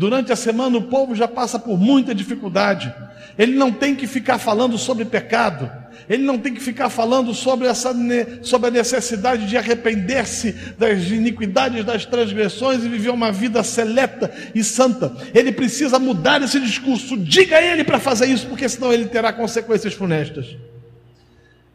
Durante 0.00 0.32
a 0.32 0.36
semana 0.36 0.78
o 0.78 0.84
povo 0.84 1.14
já 1.14 1.28
passa 1.28 1.58
por 1.58 1.78
muita 1.78 2.14
dificuldade. 2.14 2.90
Ele 3.36 3.52
não 3.52 3.70
tem 3.70 3.94
que 3.94 4.06
ficar 4.06 4.38
falando 4.38 4.78
sobre 4.78 5.04
pecado. 5.04 5.70
Ele 6.08 6.22
não 6.22 6.38
tem 6.38 6.54
que 6.54 6.60
ficar 6.62 6.88
falando 6.88 7.34
sobre, 7.34 7.68
essa, 7.68 7.94
sobre 8.40 8.68
a 8.68 8.70
necessidade 8.70 9.46
de 9.46 9.58
arrepender-se 9.58 10.52
das 10.78 11.10
iniquidades, 11.10 11.84
das 11.84 12.06
transgressões 12.06 12.82
e 12.82 12.88
viver 12.88 13.10
uma 13.10 13.30
vida 13.30 13.62
seleta 13.62 14.32
e 14.54 14.64
santa. 14.64 15.14
Ele 15.34 15.52
precisa 15.52 15.98
mudar 15.98 16.40
esse 16.40 16.58
discurso. 16.58 17.18
Diga 17.18 17.58
a 17.58 17.62
ele 17.62 17.84
para 17.84 17.98
fazer 17.98 18.24
isso, 18.24 18.46
porque 18.46 18.66
senão 18.70 18.90
ele 18.90 19.04
terá 19.04 19.34
consequências 19.34 19.92
funestas. 19.92 20.56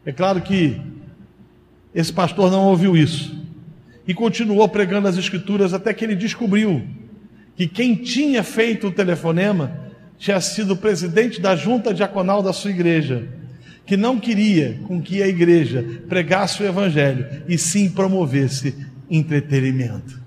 É 0.04 0.10
claro 0.10 0.40
que 0.40 0.80
esse 1.94 2.12
pastor 2.12 2.50
não 2.50 2.64
ouviu 2.64 2.96
isso 2.96 3.40
e 4.04 4.12
continuou 4.12 4.68
pregando 4.68 5.06
as 5.06 5.16
Escrituras 5.16 5.72
até 5.72 5.94
que 5.94 6.04
ele 6.04 6.16
descobriu 6.16 7.05
que 7.56 7.66
quem 7.66 7.94
tinha 7.94 8.42
feito 8.42 8.88
o 8.88 8.92
telefonema 8.92 9.86
tinha 10.18 10.40
sido 10.40 10.76
presidente 10.76 11.40
da 11.40 11.56
junta 11.56 11.92
diaconal 11.92 12.42
da 12.42 12.52
sua 12.52 12.70
igreja, 12.70 13.26
que 13.84 13.96
não 13.96 14.18
queria 14.18 14.78
com 14.86 15.00
que 15.00 15.22
a 15.22 15.28
igreja 15.28 15.84
pregasse 16.08 16.62
o 16.62 16.66
evangelho 16.66 17.26
e 17.48 17.56
sim 17.56 17.88
promovesse 17.88 18.74
entretenimento. 19.10 20.20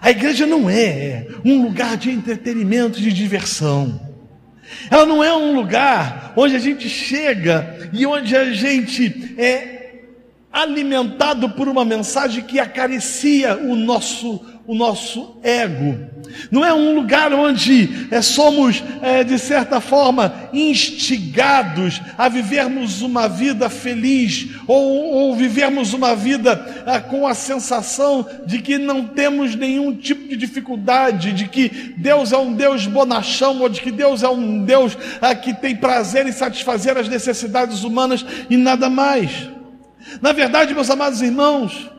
A 0.00 0.10
igreja 0.10 0.46
não 0.46 0.68
é 0.68 1.26
um 1.44 1.62
lugar 1.62 1.96
de 1.96 2.10
entretenimento, 2.10 3.00
de 3.00 3.12
diversão. 3.12 4.00
Ela 4.90 5.06
não 5.06 5.22
é 5.22 5.34
um 5.34 5.54
lugar 5.54 6.32
onde 6.36 6.56
a 6.56 6.58
gente 6.58 6.88
chega 6.88 7.90
e 7.92 8.04
onde 8.04 8.36
a 8.36 8.52
gente 8.52 9.34
é 9.38 9.81
alimentado 10.52 11.50
por 11.50 11.68
uma 11.68 11.84
mensagem 11.84 12.44
que 12.44 12.60
acaricia 12.60 13.56
o 13.56 13.74
nosso 13.74 14.40
o 14.66 14.74
nosso 14.74 15.36
ego. 15.42 15.98
Não 16.50 16.64
é 16.64 16.72
um 16.72 16.94
lugar 16.94 17.32
onde 17.32 18.06
é, 18.10 18.22
somos, 18.22 18.82
é, 19.02 19.24
de 19.24 19.38
certa 19.38 19.80
forma, 19.80 20.48
instigados 20.52 22.00
a 22.16 22.28
vivermos 22.28 23.02
uma 23.02 23.28
vida 23.28 23.68
feliz 23.68 24.48
ou, 24.66 25.04
ou 25.14 25.36
vivermos 25.36 25.92
uma 25.92 26.14
vida 26.14 26.84
é, 26.86 27.00
com 27.00 27.26
a 27.26 27.34
sensação 27.34 28.26
de 28.46 28.60
que 28.60 28.78
não 28.78 29.04
temos 29.04 29.54
nenhum 29.54 29.94
tipo 29.94 30.28
de 30.28 30.36
dificuldade, 30.36 31.32
de 31.32 31.48
que 31.48 31.68
Deus 31.96 32.32
é 32.32 32.38
um 32.38 32.54
Deus 32.54 32.86
bonachão 32.86 33.60
ou 33.60 33.68
de 33.68 33.80
que 33.80 33.90
Deus 33.90 34.22
é 34.22 34.28
um 34.28 34.64
Deus 34.64 34.96
que 35.42 35.52
tem 35.52 35.74
prazer 35.76 36.26
em 36.26 36.32
satisfazer 36.32 36.96
as 36.96 37.08
necessidades 37.08 37.84
humanas 37.84 38.24
e 38.48 38.56
nada 38.56 38.88
mais. 38.88 39.51
Na 40.20 40.32
verdade, 40.32 40.74
meus 40.74 40.90
amados 40.90 41.22
irmãos, 41.22 41.90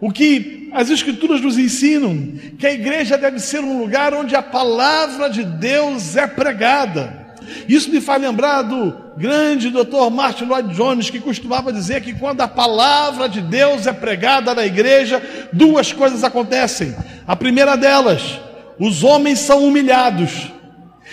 o 0.00 0.12
que 0.12 0.70
as 0.72 0.90
Escrituras 0.90 1.40
nos 1.40 1.58
ensinam, 1.58 2.34
que 2.58 2.66
a 2.66 2.72
igreja 2.72 3.18
deve 3.18 3.38
ser 3.40 3.60
um 3.60 3.80
lugar 3.80 4.14
onde 4.14 4.36
a 4.36 4.42
palavra 4.42 5.28
de 5.28 5.44
Deus 5.44 6.16
é 6.16 6.26
pregada. 6.26 7.26
Isso 7.68 7.90
me 7.90 8.00
faz 8.00 8.20
lembrar 8.20 8.62
do 8.62 8.94
grande 9.16 9.70
doutor 9.70 10.10
Martin 10.10 10.44
Lloyd 10.44 10.74
Jones, 10.74 11.10
que 11.10 11.18
costumava 11.18 11.72
dizer 11.72 12.02
que 12.02 12.12
quando 12.12 12.40
a 12.42 12.48
palavra 12.48 13.28
de 13.28 13.40
Deus 13.40 13.86
é 13.86 13.92
pregada 13.92 14.54
na 14.54 14.64
igreja, 14.64 15.22
duas 15.52 15.92
coisas 15.92 16.22
acontecem. 16.22 16.94
A 17.26 17.34
primeira 17.34 17.76
delas, 17.76 18.38
os 18.78 19.02
homens 19.02 19.40
são 19.40 19.64
humilhados. 19.64 20.52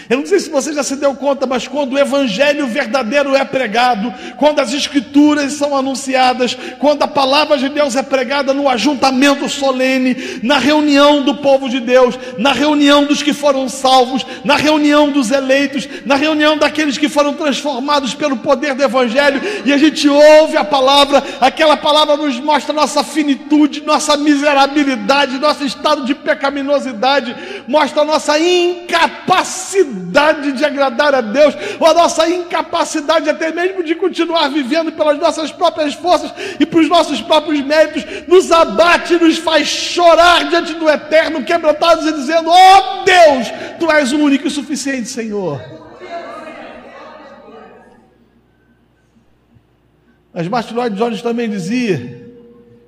Eu 0.07 0.17
não 0.17 0.25
sei 0.25 0.39
se 0.39 0.49
você 0.51 0.71
já 0.71 0.83
se 0.83 0.95
deu 0.97 1.15
conta, 1.15 1.47
mas 1.47 1.67
quando 1.67 1.93
o 1.93 1.97
evangelho 1.97 2.67
verdadeiro 2.67 3.35
é 3.35 3.43
pregado, 3.43 4.13
quando 4.37 4.59
as 4.59 4.71
escrituras 4.71 5.53
são 5.53 5.75
anunciadas, 5.75 6.55
quando 6.77 7.01
a 7.01 7.07
palavra 7.07 7.57
de 7.57 7.69
Deus 7.69 7.95
é 7.95 8.03
pregada 8.03 8.53
no 8.53 8.69
ajuntamento 8.69 9.49
solene, 9.49 10.39
na 10.43 10.59
reunião 10.59 11.23
do 11.23 11.35
povo 11.35 11.67
de 11.67 11.79
Deus, 11.79 12.19
na 12.37 12.51
reunião 12.51 13.05
dos 13.05 13.23
que 13.23 13.33
foram 13.33 13.67
salvos, 13.67 14.23
na 14.43 14.55
reunião 14.55 15.09
dos 15.09 15.31
eleitos, 15.31 15.87
na 16.05 16.15
reunião 16.15 16.55
daqueles 16.55 16.99
que 16.99 17.09
foram 17.09 17.33
transformados 17.33 18.13
pelo 18.13 18.37
poder 18.37 18.75
do 18.75 18.83
evangelho, 18.83 19.41
e 19.65 19.73
a 19.73 19.77
gente 19.77 20.07
ouve 20.07 20.55
a 20.55 20.63
palavra, 20.63 21.23
aquela 21.41 21.77
palavra 21.77 22.15
nos 22.15 22.39
mostra 22.39 22.73
nossa 22.73 23.03
finitude, 23.03 23.81
nossa 23.81 24.15
miserabilidade, 24.17 25.39
nosso 25.39 25.65
estado 25.65 26.05
de 26.05 26.13
pecaminosidade, 26.13 27.35
mostra 27.67 28.03
nossa 28.03 28.37
incapacidade 28.37 29.94
de 30.53 30.65
agradar 30.65 31.13
a 31.13 31.21
Deus, 31.21 31.55
ou 31.79 31.87
a 31.87 31.93
nossa 31.93 32.27
incapacidade 32.29 33.29
até 33.29 33.51
mesmo 33.51 33.83
de 33.83 33.95
continuar 33.95 34.49
vivendo 34.49 34.91
pelas 34.91 35.17
nossas 35.19 35.51
próprias 35.51 35.93
forças 35.93 36.31
e 36.59 36.65
pelos 36.65 36.87
nossos 36.87 37.21
próprios 37.21 37.61
méritos, 37.61 38.03
nos 38.27 38.51
abate, 38.51 39.15
nos 39.15 39.37
faz 39.37 39.67
chorar 39.67 40.49
diante 40.49 40.73
do 40.73 40.89
Eterno, 40.89 41.43
quebrantados 41.43 42.05
e 42.05 42.11
dizendo: 42.13 42.49
Oh 42.49 43.03
Deus, 43.03 43.47
Tu 43.79 43.91
és 43.91 44.11
o 44.11 44.19
único 44.19 44.47
e 44.47 44.51
suficiente, 44.51 45.07
Senhor. 45.07 45.61
Mas 50.33 50.49
Martin 50.49 50.73
Lloyd 50.73 50.97
Jones 50.97 51.21
também 51.21 51.49
dizia 51.49 52.25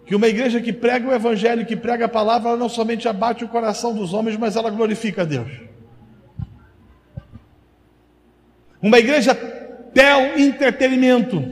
que 0.06 0.16
uma 0.16 0.28
igreja 0.28 0.60
que 0.60 0.74
prega 0.74 1.08
o 1.08 1.14
evangelho, 1.14 1.66
que 1.66 1.76
prega 1.76 2.06
a 2.06 2.10
palavra, 2.10 2.50
ela 2.50 2.58
não 2.58 2.68
somente 2.70 3.08
abate 3.08 3.44
o 3.44 3.48
coração 3.48 3.94
dos 3.94 4.14
homens, 4.14 4.38
mas 4.38 4.56
ela 4.56 4.70
glorifica 4.70 5.22
a 5.22 5.26
Deus. 5.26 5.67
Uma 8.82 9.00
igreja 9.00 9.34
tel 9.94 10.38
entretenimento, 10.38 11.44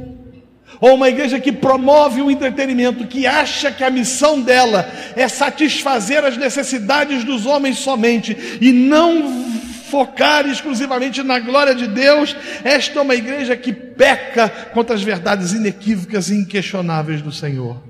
ou 0.80 0.95
uma 0.95 1.09
igreja 1.09 1.39
que 1.39 1.51
promove 1.51 2.21
o 2.21 2.30
entretenimento, 2.30 3.07
que 3.07 3.26
acha 3.26 3.71
que 3.71 3.84
a 3.84 3.89
missão 3.89 4.41
dela 4.41 4.89
é 5.15 5.28
satisfazer 5.28 6.23
as 6.23 6.38
necessidades 6.38 7.23
dos 7.23 7.45
homens 7.45 7.80
somente 7.80 8.38
e 8.61 8.71
não 8.71 9.45
focar 9.89 10.45
exclusivamente 10.47 11.23
na 11.23 11.39
glória 11.39 11.73
de 11.73 11.88
Deus, 11.88 12.36
esta 12.63 12.99
é 12.99 13.01
uma 13.01 13.15
igreja 13.15 13.55
que 13.55 13.71
peca 13.71 14.49
contra 14.73 14.95
as 14.95 15.01
verdades 15.01 15.53
inequívocas 15.53 16.30
e 16.30 16.36
inquestionáveis 16.36 17.21
do 17.21 17.32
Senhor. 17.32 17.82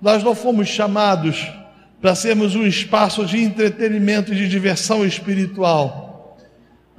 Nós 0.00 0.22
não 0.22 0.34
fomos 0.34 0.68
chamados 0.68 1.52
para 2.00 2.14
sermos 2.14 2.54
um 2.54 2.66
espaço 2.66 3.26
de 3.26 3.42
entretenimento 3.42 4.32
e 4.32 4.36
de 4.36 4.48
diversão 4.48 5.04
espiritual, 5.04 6.09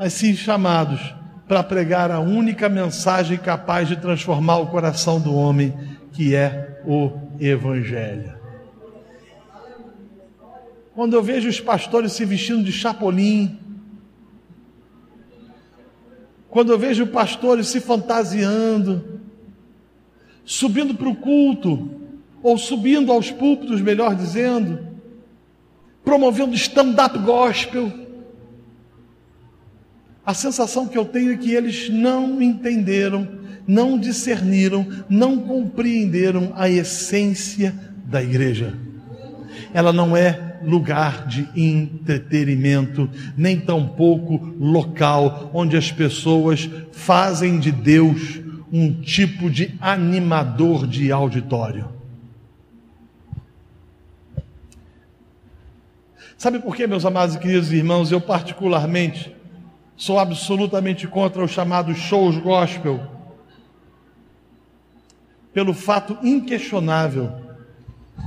mas 0.02 0.14
sim 0.14 0.36
chamados 0.36 1.14
para 1.48 1.62
pregar 1.62 2.10
a 2.10 2.20
única 2.20 2.68
mensagem 2.68 3.38
capaz 3.38 3.88
de 3.88 3.96
transformar 3.96 4.58
o 4.58 4.66
coração 4.66 5.22
do 5.22 5.32
homem, 5.36 5.78
que 6.12 6.34
é 6.34 6.82
o 6.88 7.12
Evangelho. 7.40 8.34
Quando 10.96 11.16
eu 11.16 11.22
vejo 11.22 11.48
os 11.48 11.62
pastores 11.62 12.14
se 12.14 12.26
vestindo 12.26 12.64
de 12.64 12.72
chapolim, 12.72 13.60
quando 16.50 16.72
eu 16.72 16.80
vejo 16.80 17.06
pastores 17.06 17.68
se 17.68 17.80
fantasiando, 17.80 19.22
subindo 20.44 20.96
para 20.96 21.10
o 21.10 21.16
culto, 21.16 21.92
ou 22.42 22.58
subindo 22.58 23.12
aos 23.12 23.30
púlpitos, 23.30 23.80
melhor 23.80 24.16
dizendo, 24.16 24.80
promovendo 26.04 26.56
stand-up 26.56 27.20
gospel. 27.20 28.01
A 30.32 30.34
sensação 30.34 30.88
que 30.88 30.98
eu 30.98 31.04
tenho 31.04 31.34
é 31.34 31.36
que 31.36 31.54
eles 31.54 31.90
não 31.90 32.42
entenderam, 32.42 33.28
não 33.68 34.00
discerniram, 34.00 34.88
não 35.10 35.38
compreenderam 35.40 36.54
a 36.56 36.70
essência 36.70 37.76
da 38.06 38.24
igreja. 38.24 38.74
Ela 39.74 39.92
não 39.92 40.16
é 40.16 40.58
lugar 40.64 41.28
de 41.28 41.50
entretenimento, 41.54 43.10
nem 43.36 43.60
tampouco 43.60 44.56
local 44.58 45.52
onde 45.54 45.76
as 45.76 45.92
pessoas 45.92 46.70
fazem 46.94 47.60
de 47.60 47.74
Deus 47.74 48.40
um 48.72 49.02
tipo 49.02 49.50
de 49.50 49.76
animador 49.82 50.88
de 50.88 51.12
auditório. 51.12 51.90
Sabe 56.38 56.60
por 56.60 56.74
que, 56.74 56.88
meus 56.88 57.04
amados 57.04 57.36
e 57.36 57.40
queridos 57.40 57.74
irmãos, 57.74 58.14
eu 58.14 58.22
particularmente 58.22 59.41
sou 60.02 60.18
absolutamente 60.18 61.08
contra 61.08 61.44
os 61.44 61.52
chamados 61.52 61.96
shows 61.96 62.36
gospel? 62.36 63.00
Pelo 65.54 65.76
fato 65.76 66.18
inquestionável 66.24 67.32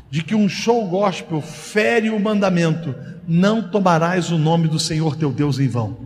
de 0.08 0.22
que 0.22 0.36
um 0.36 0.48
show 0.48 0.86
gospel 0.86 1.40
fere 1.40 2.10
o 2.10 2.20
mandamento: 2.20 2.94
não 3.26 3.60
tomarás 3.60 4.30
o 4.30 4.38
nome 4.38 4.68
do 4.68 4.78
Senhor 4.78 5.16
teu 5.16 5.32
Deus 5.32 5.58
em 5.58 5.66
vão. 5.66 5.96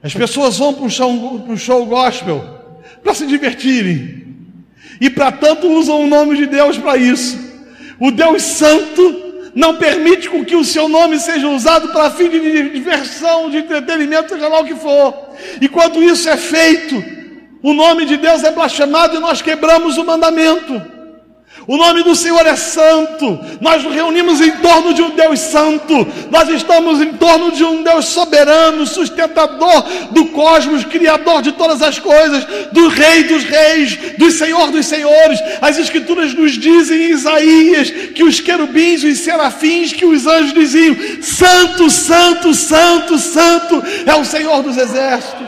As 0.00 0.14
pessoas 0.14 0.58
vão 0.58 0.74
para 0.74 0.84
o 0.84 0.90
show, 0.90 1.56
show 1.56 1.86
gospel 1.86 2.84
para 3.02 3.14
se 3.14 3.26
divertirem, 3.26 4.36
e 5.00 5.10
para 5.10 5.32
tanto 5.32 5.66
usam 5.66 6.04
o 6.04 6.06
nome 6.06 6.36
de 6.36 6.46
Deus 6.46 6.78
para 6.78 6.96
isso. 6.96 7.36
O 7.98 8.12
Deus 8.12 8.42
Santo 8.42 9.25
não 9.56 9.76
permite 9.76 10.28
com 10.28 10.44
que 10.44 10.54
o 10.54 10.62
seu 10.62 10.86
nome 10.86 11.18
seja 11.18 11.48
usado 11.48 11.88
para 11.88 12.10
fim 12.10 12.28
de 12.28 12.68
diversão, 12.68 13.48
de 13.48 13.56
entretenimento, 13.56 14.34
seja 14.34 14.48
lá 14.48 14.60
o 14.60 14.66
que 14.66 14.74
for. 14.74 15.30
E 15.58 15.66
quando 15.66 16.02
isso 16.02 16.28
é 16.28 16.36
feito, 16.36 17.02
o 17.62 17.72
nome 17.72 18.04
de 18.04 18.18
Deus 18.18 18.44
é 18.44 18.52
blasfemado 18.52 19.16
e 19.16 19.18
nós 19.18 19.40
quebramos 19.40 19.96
o 19.96 20.04
mandamento. 20.04 20.95
O 21.68 21.76
nome 21.76 22.04
do 22.04 22.14
Senhor 22.14 22.46
é 22.46 22.54
santo. 22.54 23.40
Nós 23.60 23.82
nos 23.82 23.92
reunimos 23.92 24.40
em 24.40 24.52
torno 24.58 24.94
de 24.94 25.02
um 25.02 25.10
Deus 25.10 25.40
santo. 25.40 26.06
Nós 26.30 26.48
estamos 26.48 27.00
em 27.00 27.14
torno 27.14 27.50
de 27.50 27.64
um 27.64 27.82
Deus 27.82 28.04
soberano, 28.04 28.86
sustentador 28.86 29.82
do 30.12 30.26
cosmos, 30.26 30.84
criador 30.84 31.42
de 31.42 31.50
todas 31.52 31.82
as 31.82 31.98
coisas, 31.98 32.44
do 32.70 32.86
Rei 32.86 33.24
dos 33.24 33.42
Reis, 33.42 33.98
do 34.16 34.30
Senhor 34.30 34.70
dos 34.70 34.86
Senhores. 34.86 35.40
As 35.60 35.76
Escrituras 35.76 36.32
nos 36.34 36.52
dizem 36.52 37.06
em 37.06 37.10
Isaías 37.10 37.90
que 38.14 38.22
os 38.22 38.38
querubins, 38.38 39.02
os 39.02 39.18
serafins, 39.18 39.92
que 39.92 40.06
os 40.06 40.24
anjos 40.24 40.54
diziam: 40.54 40.96
Santo, 41.20 41.90
Santo, 41.90 42.54
Santo, 42.54 43.18
Santo 43.18 43.82
é 44.06 44.14
o 44.14 44.24
Senhor 44.24 44.62
dos 44.62 44.76
Exércitos. 44.76 45.45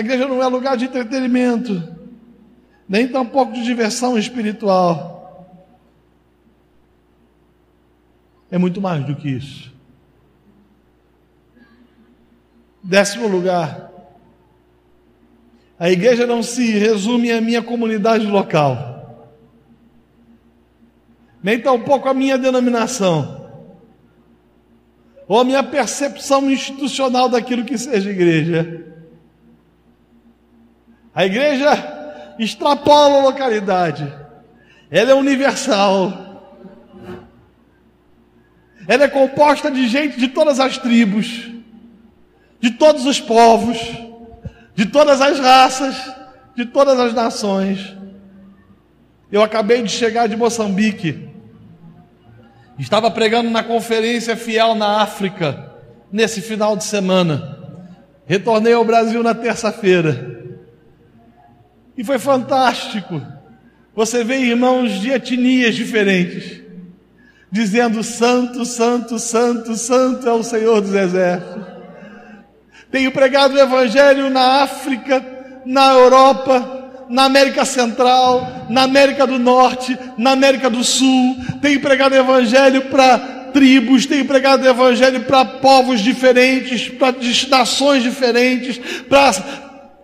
A 0.00 0.02
igreja 0.02 0.26
não 0.26 0.42
é 0.42 0.46
lugar 0.46 0.78
de 0.78 0.86
entretenimento, 0.86 1.94
nem 2.88 3.06
tampouco 3.06 3.52
de 3.52 3.62
diversão 3.62 4.16
espiritual. 4.16 5.46
É 8.50 8.56
muito 8.56 8.80
mais 8.80 9.04
do 9.04 9.14
que 9.14 9.28
isso. 9.28 9.70
Décimo 12.82 13.28
lugar, 13.28 13.92
a 15.78 15.90
igreja 15.90 16.26
não 16.26 16.42
se 16.42 16.70
resume 16.78 17.30
à 17.30 17.38
minha 17.38 17.60
comunidade 17.60 18.24
local, 18.24 19.28
nem 21.42 21.60
tampouco 21.60 22.08
à 22.08 22.14
minha 22.14 22.38
denominação, 22.38 23.50
ou 25.28 25.38
à 25.38 25.44
minha 25.44 25.62
percepção 25.62 26.50
institucional 26.50 27.28
daquilo 27.28 27.66
que 27.66 27.76
seja 27.76 28.08
igreja. 28.08 28.86
A 31.14 31.26
igreja 31.26 32.34
extrapola 32.38 33.18
a 33.18 33.22
localidade, 33.22 34.10
ela 34.90 35.10
é 35.10 35.14
universal. 35.14 36.28
Ela 38.88 39.04
é 39.04 39.08
composta 39.08 39.70
de 39.70 39.86
gente 39.86 40.18
de 40.18 40.28
todas 40.28 40.58
as 40.58 40.78
tribos, 40.78 41.48
de 42.58 42.70
todos 42.72 43.06
os 43.06 43.20
povos, 43.20 43.78
de 44.74 44.86
todas 44.86 45.20
as 45.20 45.38
raças, 45.38 45.96
de 46.56 46.64
todas 46.64 46.98
as 46.98 47.14
nações. 47.14 47.94
Eu 49.30 49.42
acabei 49.42 49.82
de 49.82 49.90
chegar 49.90 50.26
de 50.26 50.36
Moçambique. 50.36 51.28
Estava 52.78 53.10
pregando 53.10 53.50
na 53.50 53.62
conferência 53.62 54.36
fiel 54.36 54.74
na 54.74 55.02
África 55.02 55.70
nesse 56.10 56.40
final 56.40 56.76
de 56.76 56.84
semana. 56.84 57.58
Retornei 58.26 58.72
ao 58.72 58.84
Brasil 58.84 59.22
na 59.22 59.34
terça-feira. 59.34 60.39
E 61.96 62.04
foi 62.04 62.18
fantástico. 62.18 63.20
Você 63.94 64.24
vê 64.24 64.38
irmãos 64.38 65.00
de 65.00 65.10
etnias 65.10 65.74
diferentes, 65.74 66.60
dizendo: 67.50 68.02
Santo, 68.02 68.64
Santo, 68.64 69.18
Santo, 69.18 69.76
Santo 69.76 70.28
é 70.28 70.32
o 70.32 70.42
Senhor 70.42 70.80
dos 70.80 70.94
Exércitos. 70.94 71.64
Tenho 72.90 73.12
pregado 73.12 73.54
o 73.54 73.60
Evangelho 73.60 74.30
na 74.30 74.62
África, 74.62 75.24
na 75.64 75.92
Europa, 75.92 76.80
na 77.08 77.24
América 77.24 77.64
Central, 77.64 78.66
na 78.68 78.82
América 78.82 79.26
do 79.26 79.38
Norte, 79.38 79.98
na 80.16 80.30
América 80.30 80.70
do 80.70 80.82
Sul. 80.82 81.36
Tenho 81.60 81.80
pregado 81.80 82.14
o 82.14 82.18
Evangelho 82.18 82.82
para 82.82 83.18
tribos, 83.52 84.06
tenho 84.06 84.24
pregado 84.24 84.64
o 84.64 84.68
Evangelho 84.68 85.20
para 85.24 85.44
povos 85.44 86.00
diferentes, 86.00 86.88
para 86.88 87.14
nações 87.48 88.02
diferentes, 88.02 88.78
para 89.08 89.32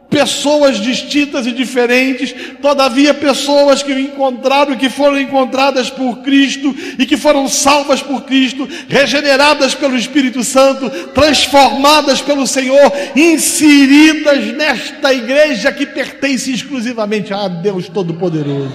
pessoas 0.09 0.79
distintas 0.79 1.47
e 1.47 1.53
diferentes, 1.53 2.35
todavia 2.61 3.13
pessoas 3.13 3.83
que 3.83 3.93
encontraram, 3.93 4.77
que 4.77 4.89
foram 4.89 5.21
encontradas 5.21 5.91
por 5.91 6.19
Cristo 6.19 6.75
e 6.99 7.05
que 7.05 7.17
foram 7.17 7.49
salvas 7.49 8.03
por 8.03 8.23
Cristo, 8.23 8.69
regeneradas 8.89 9.75
pelo 9.75 9.97
Espírito 9.97 10.43
Santo, 10.45 10.89
transformadas 11.09 12.21
pelo 12.21 12.47
Senhor, 12.47 12.93
inseridas 13.15 14.47
nesta 14.55 15.13
igreja 15.13 15.73
que 15.73 15.87
pertence 15.87 16.53
exclusivamente 16.53 17.33
a 17.35 17.49
Deus 17.49 17.89
Todo-Poderoso. 17.89 18.73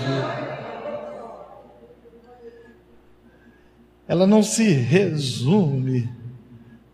Ela 4.08 4.28
não 4.28 4.44
se 4.44 4.70
resume 4.70 6.10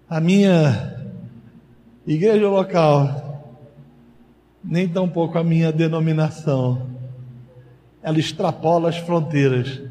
à 0.08 0.22
minha 0.22 0.96
igreja 2.06 2.48
local 2.48 3.27
nem 4.64 4.88
tampouco 4.88 5.38
a 5.38 5.44
minha 5.44 5.72
denominação. 5.72 6.90
Ela 8.02 8.18
extrapola 8.20 8.90
as 8.90 8.98
fronteiras 8.98 9.82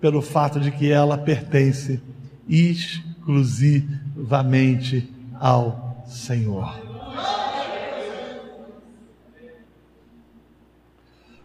pelo 0.00 0.22
fato 0.22 0.58
de 0.60 0.70
que 0.70 0.90
ela 0.90 1.18
pertence 1.18 2.00
exclusivamente 2.48 5.12
ao 5.38 6.04
Senhor. 6.06 6.88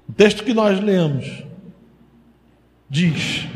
O 0.07 0.13
texto 0.13 0.43
que 0.43 0.53
nós 0.53 0.79
lemos 0.79 1.43
diz 2.89 3.47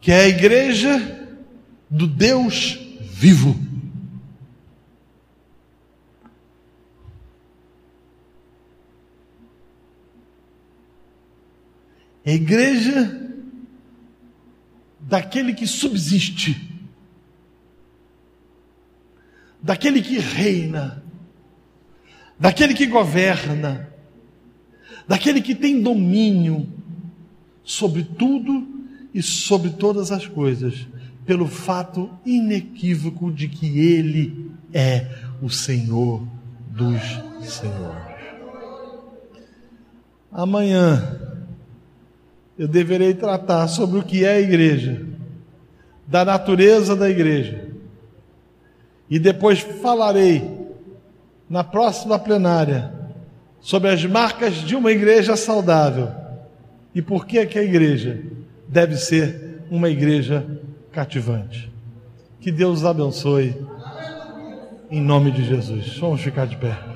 que 0.00 0.10
é 0.10 0.20
a 0.20 0.28
igreja 0.28 1.28
do 1.90 2.06
Deus 2.06 2.78
vivo. 3.00 3.65
A 12.26 12.30
igreja 12.32 13.22
daquele 14.98 15.54
que 15.54 15.64
subsiste, 15.64 16.60
daquele 19.62 20.02
que 20.02 20.18
reina, 20.18 21.04
daquele 22.36 22.74
que 22.74 22.86
governa, 22.86 23.88
daquele 25.06 25.40
que 25.40 25.54
tem 25.54 25.80
domínio 25.80 26.68
sobre 27.62 28.02
tudo 28.02 28.66
e 29.14 29.22
sobre 29.22 29.70
todas 29.70 30.10
as 30.10 30.26
coisas, 30.26 30.84
pelo 31.24 31.46
fato 31.46 32.10
inequívoco 32.26 33.30
de 33.30 33.46
que 33.46 33.78
Ele 33.78 34.50
é 34.72 35.06
o 35.40 35.48
Senhor 35.48 36.26
dos 36.72 37.00
Senhores. 37.48 38.16
Amanhã 40.32 41.25
eu 42.58 42.66
deverei 42.66 43.14
tratar 43.14 43.68
sobre 43.68 43.98
o 43.98 44.02
que 44.02 44.24
é 44.24 44.32
a 44.32 44.40
igreja, 44.40 45.04
da 46.06 46.24
natureza 46.24 46.94
da 46.96 47.08
igreja, 47.08 47.68
e 49.10 49.18
depois 49.18 49.60
falarei 49.60 50.42
na 51.48 51.62
próxima 51.62 52.18
plenária 52.18 52.92
sobre 53.60 53.90
as 53.90 54.04
marcas 54.04 54.54
de 54.54 54.74
uma 54.74 54.90
igreja 54.90 55.36
saudável 55.36 56.10
e 56.94 57.02
por 57.02 57.26
que, 57.26 57.44
que 57.46 57.58
a 57.58 57.62
igreja 57.62 58.22
deve 58.66 58.96
ser 58.96 59.62
uma 59.70 59.88
igreja 59.88 60.46
cativante. 60.90 61.70
Que 62.40 62.50
Deus 62.50 62.84
abençoe 62.84 63.54
em 64.90 65.00
nome 65.00 65.30
de 65.30 65.44
Jesus. 65.44 65.98
Vamos 65.98 66.20
ficar 66.20 66.46
de 66.46 66.56
pé. 66.56 66.95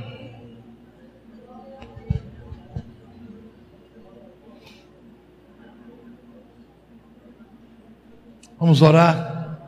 Vamos 8.60 8.82
orar. 8.82 9.58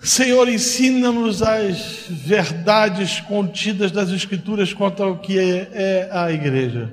Senhor, 0.00 0.48
ensina-nos 0.48 1.40
as 1.40 2.06
verdades 2.08 3.20
contidas 3.20 3.92
das 3.92 4.10
Escrituras 4.10 4.72
quanto 4.72 5.04
ao 5.04 5.18
que 5.18 5.38
é, 5.38 5.70
é 5.72 6.10
a 6.10 6.32
igreja. 6.32 6.90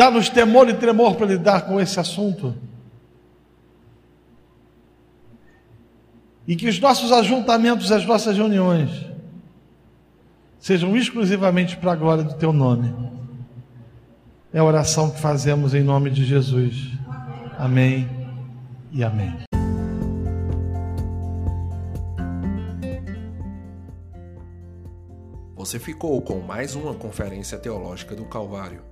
Dá-nos 0.00 0.30
temor 0.30 0.66
e 0.66 0.72
tremor 0.72 1.14
para 1.14 1.26
lidar 1.26 1.66
com 1.66 1.78
esse 1.78 2.00
assunto. 2.00 2.54
E 6.48 6.56
que 6.56 6.66
os 6.66 6.80
nossos 6.80 7.12
ajuntamentos, 7.12 7.92
as 7.92 8.06
nossas 8.06 8.34
reuniões, 8.34 8.88
sejam 10.58 10.96
exclusivamente 10.96 11.76
para 11.76 11.92
a 11.92 11.96
glória 11.96 12.24
do 12.24 12.32
Teu 12.32 12.50
nome. 12.50 12.94
É 14.54 14.58
a 14.58 14.64
oração 14.64 15.10
que 15.10 15.20
fazemos 15.20 15.74
em 15.74 15.82
nome 15.82 16.08
de 16.08 16.24
Jesus. 16.24 16.92
Amém 17.58 18.08
e 18.90 19.04
amém. 19.04 19.36
Você 25.56 25.78
ficou 25.78 26.22
com 26.22 26.40
mais 26.40 26.74
uma 26.74 26.94
conferência 26.94 27.58
teológica 27.58 28.16
do 28.16 28.24
Calvário. 28.24 28.89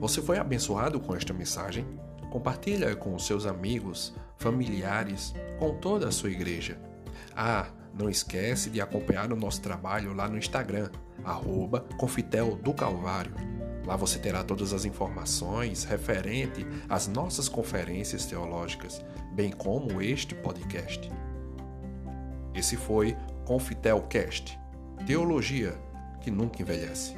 Você 0.00 0.22
foi 0.22 0.38
abençoado 0.38 0.98
com 0.98 1.14
esta 1.14 1.34
mensagem? 1.34 1.86
Compartilha 2.30 2.96
com 2.96 3.18
seus 3.18 3.44
amigos, 3.44 4.14
familiares, 4.38 5.34
com 5.58 5.74
toda 5.74 6.08
a 6.08 6.10
sua 6.10 6.30
igreja. 6.30 6.80
Ah, 7.36 7.66
não 7.92 8.08
esquece 8.08 8.70
de 8.70 8.80
acompanhar 8.80 9.30
o 9.30 9.36
nosso 9.36 9.60
trabalho 9.60 10.14
lá 10.14 10.26
no 10.26 10.38
Instagram, 10.38 10.88
arroba 11.22 11.80
Confitel 11.98 12.56
do 12.56 12.72
Calvário. 12.72 13.34
Lá 13.84 13.94
você 13.94 14.18
terá 14.18 14.42
todas 14.42 14.72
as 14.72 14.86
informações 14.86 15.84
referente 15.84 16.66
às 16.88 17.06
nossas 17.06 17.46
conferências 17.46 18.24
teológicas, 18.24 19.04
bem 19.34 19.50
como 19.50 20.00
este 20.00 20.34
podcast. 20.34 21.10
Esse 22.54 22.76
foi 22.76 23.16
Confitelcast 23.44 24.58
Teologia 25.06 25.78
que 26.20 26.30
nunca 26.30 26.62
envelhece. 26.62 27.16